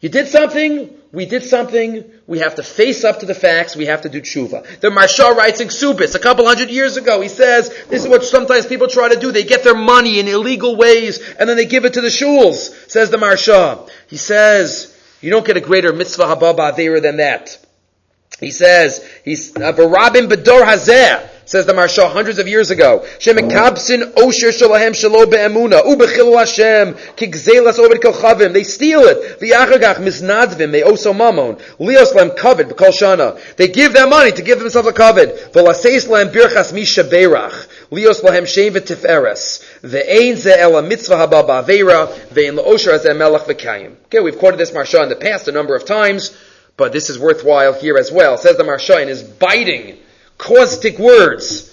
[0.00, 3.86] You did something, we did something, we have to face up to the facts, we
[3.86, 4.80] have to do tshuva.
[4.80, 8.22] The Maharsha writes in Ksubis a couple hundred years ago, he says, this is what
[8.22, 11.66] sometimes people try to do, they get their money in illegal ways, and then they
[11.66, 13.90] give it to the shuls, says the Maharsha.
[14.08, 17.58] He says, you don't get a greater mitzvah hababa there than that.
[18.38, 23.04] He says, he's, a hazeh, says the Maharsha hundreds of years ago.
[23.18, 28.52] Shemekabsin osher shalahem shalo be'emuna, ubechil Hashem, kigzelas obed kolchavim.
[28.52, 29.40] They steal it.
[29.40, 31.60] V'yachagach misnadvim, they oso mamon.
[31.80, 33.56] Lios lem covet, b'kol shana.
[33.56, 35.52] They give their money to give themselves a covet.
[35.52, 37.66] V'laseis lem birchas misha beirach.
[37.90, 39.60] Lios lahem shem v'tiferes.
[39.80, 43.96] Ve'ein ze ela mitzvah haba ba'aveira, ve'in la'osher hazeh melech v'kayim.
[44.04, 46.30] Okay, we've quoted this Maharsha in the past a number of times,
[46.76, 48.36] but this is worthwhile here as well.
[48.36, 49.98] Says the Maharsha in his biting,
[50.40, 51.66] caustic words.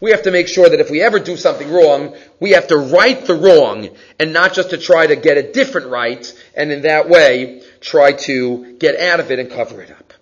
[0.00, 2.76] We have to make sure that if we ever do something wrong, we have to
[2.76, 6.82] right the wrong and not just to try to get a different right and in
[6.82, 10.14] that way try to get out of it and cover it up.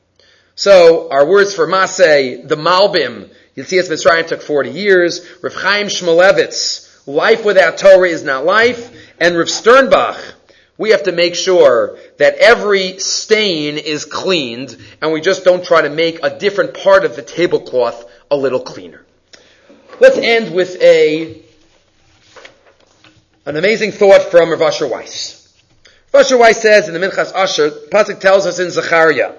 [0.54, 5.26] So our words for Masei, the Malbim, Yitzias Mitzrayim took 40 years.
[5.42, 8.92] Rav Chaim Shmulevitz, life without Torah is not life.
[9.20, 10.34] And Rav Sternbach,
[10.78, 15.82] we have to make sure that every stain is cleaned and we just don't try
[15.82, 19.04] to make a different part of the tablecloth a little cleaner.
[20.00, 21.42] Let's end with a
[23.44, 25.34] an amazing thought from Rav Asher Weiss.
[26.12, 29.32] Rav Asher Weiss says in the Minchas Asher, Pasuk tells us in Zechariah,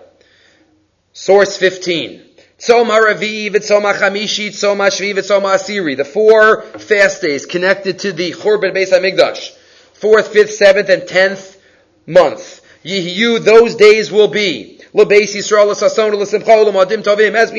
[1.13, 2.21] source 15,
[2.57, 8.31] Tzom HaRavi, V'tzom HaChamishi, Tzom HaShvi, V'tzom HaAsiri, the four fast days connected to the
[8.31, 9.55] Churban Beis HaMikdash,
[9.99, 11.57] fourth, fifth, seventh, and tenth
[12.05, 12.61] month.
[12.83, 15.05] Yehiyu, those days will be as we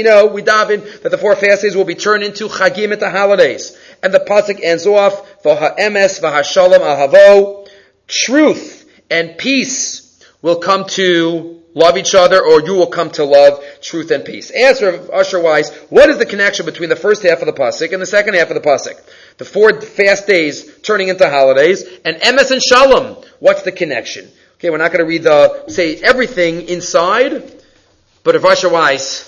[0.03, 3.09] know, we daven that the four fast days will be turned into chagim at the
[3.11, 3.77] holidays.
[4.03, 7.69] And the pasuk ends off, v'ha'emes v'ha'shalom ahavo,
[8.09, 13.63] truth and peace will come to love each other, or you will come to love
[13.81, 14.51] truth and peace.
[14.51, 18.03] Answer Asher Weiss, what is the connection between the first half of the pasuk and
[18.03, 19.01] the second half of the pasuk?
[19.39, 23.17] The four fast days turning into holidays, and emes and shalom.
[23.39, 24.29] What's the connection?
[24.57, 27.51] Okay, we're not going to read the, say everything inside,
[28.23, 29.27] but Rav Asher Weiss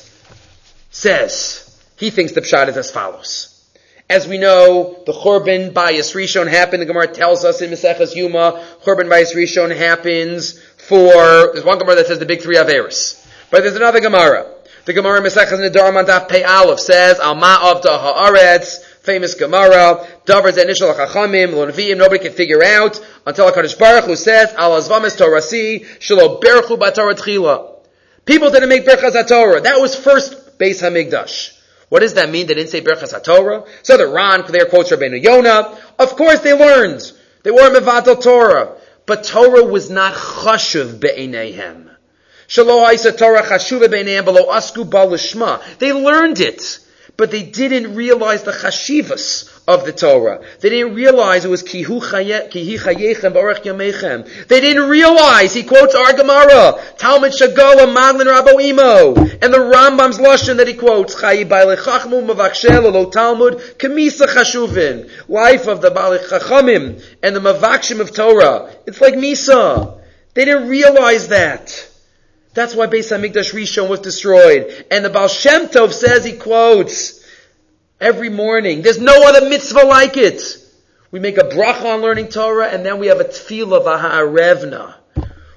[0.91, 3.49] says, he thinks the pshat is as follows.
[4.11, 8.63] As we know, the Churban Bayis Rishon happened, the Gemara tells us in Maseches Yuma,
[8.85, 11.15] Churban Bayis Rishon happens for,
[11.55, 13.27] there's one Gemara that says the big three Averis.
[13.51, 14.53] But there's another Gemara.
[14.85, 20.07] The Gemara Maseches Nedarim on Daf Pei Aleph says, Al Ma'av Da Haaretz, famous Gemara,
[20.27, 25.17] Davers Initial Chachamim, Lonviim, nobody can figure out until HaKadosh Baruch Hu says, Al Azvamis
[25.17, 27.73] Torasi, Shalo Berchu Batorah Tchila.
[28.25, 29.61] People didn't make Berchas Torah.
[29.61, 31.59] That was first Beis Hamikdash.
[31.89, 32.47] What does that mean?
[32.47, 33.65] They didn't say Berchas Torah.
[33.83, 35.77] So the Ran there quotes Rabbeinu Yonah.
[35.99, 37.03] Of course they learned.
[37.43, 38.77] They were Mevatel Torah.
[39.05, 41.01] But Torah was not chashuv
[44.89, 45.79] balishma.
[45.79, 46.79] They learned it
[47.17, 50.43] but they didn't realize the chashivas of the Torah.
[50.61, 54.49] They didn't realize it was kihi chayechem b'orech yamechem.
[54.49, 60.19] They didn't realize, he quotes our Gemara, Talmud Shagala Maglin Rabo Imo, and the Rambam's
[60.19, 66.19] Lashon that he quotes, Chayi Baile Chachmu Mavakshel Talmud Kamisa Chashuvin, life of the Baile
[66.19, 68.75] Chachamim and the Mavakshim of Torah.
[68.87, 70.01] It's like Misa.
[70.35, 71.92] They didn't realize that.
[72.55, 74.87] That's why Beis Hamikdash Rishon was destroyed.
[74.91, 77.25] And the Baal Shem Tov says, he quotes,
[78.01, 80.43] every morning, there's no other mitzvah like it.
[81.11, 84.95] We make a bracha on learning Torah, and then we have a tefillah v'ha'arevna.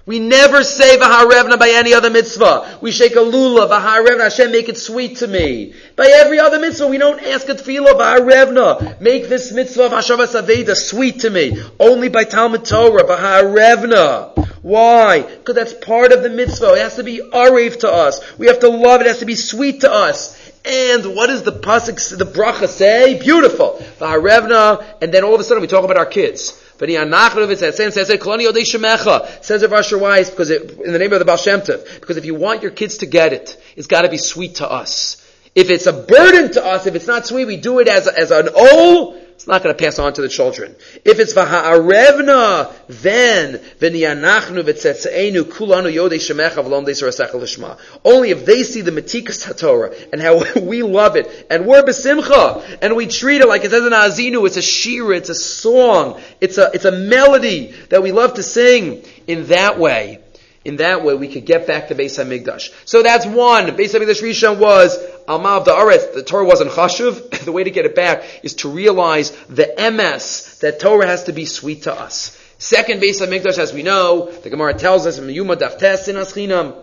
[0.05, 2.77] We never say v'ha'arevna by any other mitzvah.
[2.79, 5.73] We shake a lulav, v'ha'arevna, Hashem make it sweet to me.
[5.95, 9.01] By every other mitzvah, we don't ask a tefillah v'ha'arevna.
[9.01, 11.59] Make this mitzvah v'ha'shavas aveda sweet to me.
[11.79, 14.61] Only by Talmud Torah, v'ha'arevna.
[14.61, 15.21] Why?
[15.21, 16.73] Because that's part of the mitzvah.
[16.73, 18.37] It has to be arev to us.
[18.37, 19.07] We have to love it.
[19.07, 20.39] It has to be sweet to us.
[20.65, 23.19] And what does the pasuk, the bracha say?
[23.19, 23.83] Beautiful.
[23.99, 26.61] V'harevna, and then all of a sudden we talk about our kids.
[26.77, 28.07] But it says, says, says,
[29.41, 32.17] says of Asher Weiss, because it, in the name of the Baal Shem Tov, because
[32.17, 35.21] if you want your kids to get it, it's got to be sweet to us.
[35.55, 38.31] If it's a burden to us, if it's not sweet, we do it as, as
[38.31, 40.73] an ol, it's not going to pass on to the children.
[41.03, 47.77] If it's v'ha'arevna, then v'niyanachnu v'tzetzeinu kulanu yodei shemecha v'lom deisar l'shma.
[48.05, 52.79] Only if they see the metikas haTorah and how we love it, and we're besimcha,
[52.81, 56.21] and we treat it like it says in Azinu, it's a shira, it's a song,
[56.39, 59.03] it's a, it's a melody that we love to sing.
[59.27, 60.19] In that way,
[60.65, 62.71] in that way, we could get back to Beis Hamikdash.
[62.85, 63.67] So that's one.
[63.67, 64.97] Beis Hamikdash Rishon was
[65.27, 66.13] Alma of the Aretz.
[66.15, 67.29] The Torah wasn't chashuv.
[67.45, 71.33] the way to get it back is to realize the MS that Torah has to
[71.33, 72.41] be sweet to us.
[72.57, 76.81] Second Beis Hamikdash, as we know, the Gemara tells us in Yuma Daftes in Aschinam.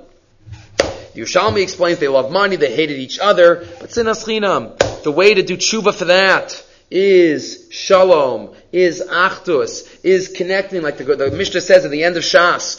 [1.15, 4.79] Yerushalmi explains they love money, they hated each other, but sinas chinam.
[5.03, 11.05] The way to do tshuva for that is shalom, is achdus, is connecting, like the,
[11.05, 12.79] the Mishnah says at the end of Shas.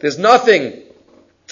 [0.00, 0.82] There's nothing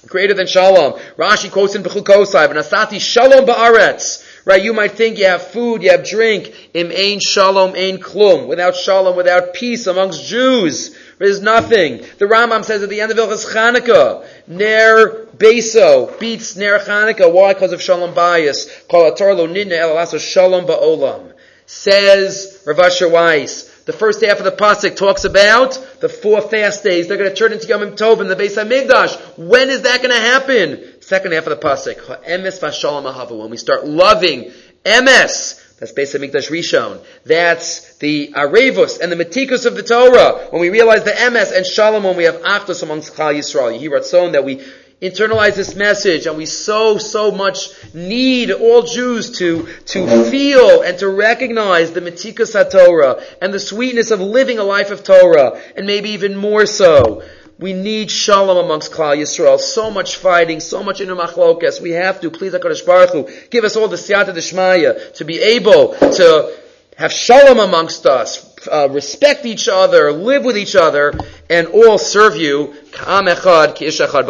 [0.07, 0.93] greater than shalom.
[1.17, 4.25] Rashi quotes in Bechukosai, V'nasati shalom ba'aretz.
[4.45, 8.47] Right, you might think you have food, you have drink, im ein shalom, ein klum.
[8.47, 11.99] Without shalom, without peace amongst Jews, there's nothing.
[12.19, 17.31] The Rambam says at the end of Ilchas Chanukah, Ner Beso beats Ner Chanukah.
[17.31, 17.53] Why?
[17.53, 18.71] Because of Shalom Bias.
[18.89, 21.35] Kol lo nidne el Shalom ba'olam.
[21.71, 23.69] Says Rav Asher Weiss.
[23.85, 27.09] The first half of the pasuk talks about the four fast days.
[27.09, 29.39] They're going to turn into Yom Tov in the Beis Hamikdash.
[29.39, 31.03] When is that going to happen?
[31.03, 34.51] second half of the pasuk, emes v'shalom ahavu, when we start loving
[34.85, 37.05] emes, that's Beis Hamikdash Rishon.
[37.25, 40.49] That's the Arevus and the Matikus of the Torah.
[40.51, 43.79] When we realize the Emes and Shalom, when we have Achdus amongst Chal Yisrael.
[43.79, 44.61] Yehi Ratzon, that we
[45.01, 50.99] internalize this message and we so, so much need all Jews to, to feel and
[50.99, 55.87] to recognize the Matikus HaTorah and the sweetness of living a life of Torah and
[55.87, 57.23] maybe even more so.
[57.61, 59.59] We need shalom amongst Klal Yisrael.
[59.59, 61.81] So much fighting, so much inner machlokas.
[61.81, 65.41] We have to, please HaKadosh Baruch Hu, give us all the siyata d'shmaya to be
[65.41, 66.57] able to
[66.97, 71.15] have shalom amongst us, uh, respect each other, live with each other,
[71.49, 72.75] and all serve you.
[72.93, 74.27] Ka'am echad, ki ish echad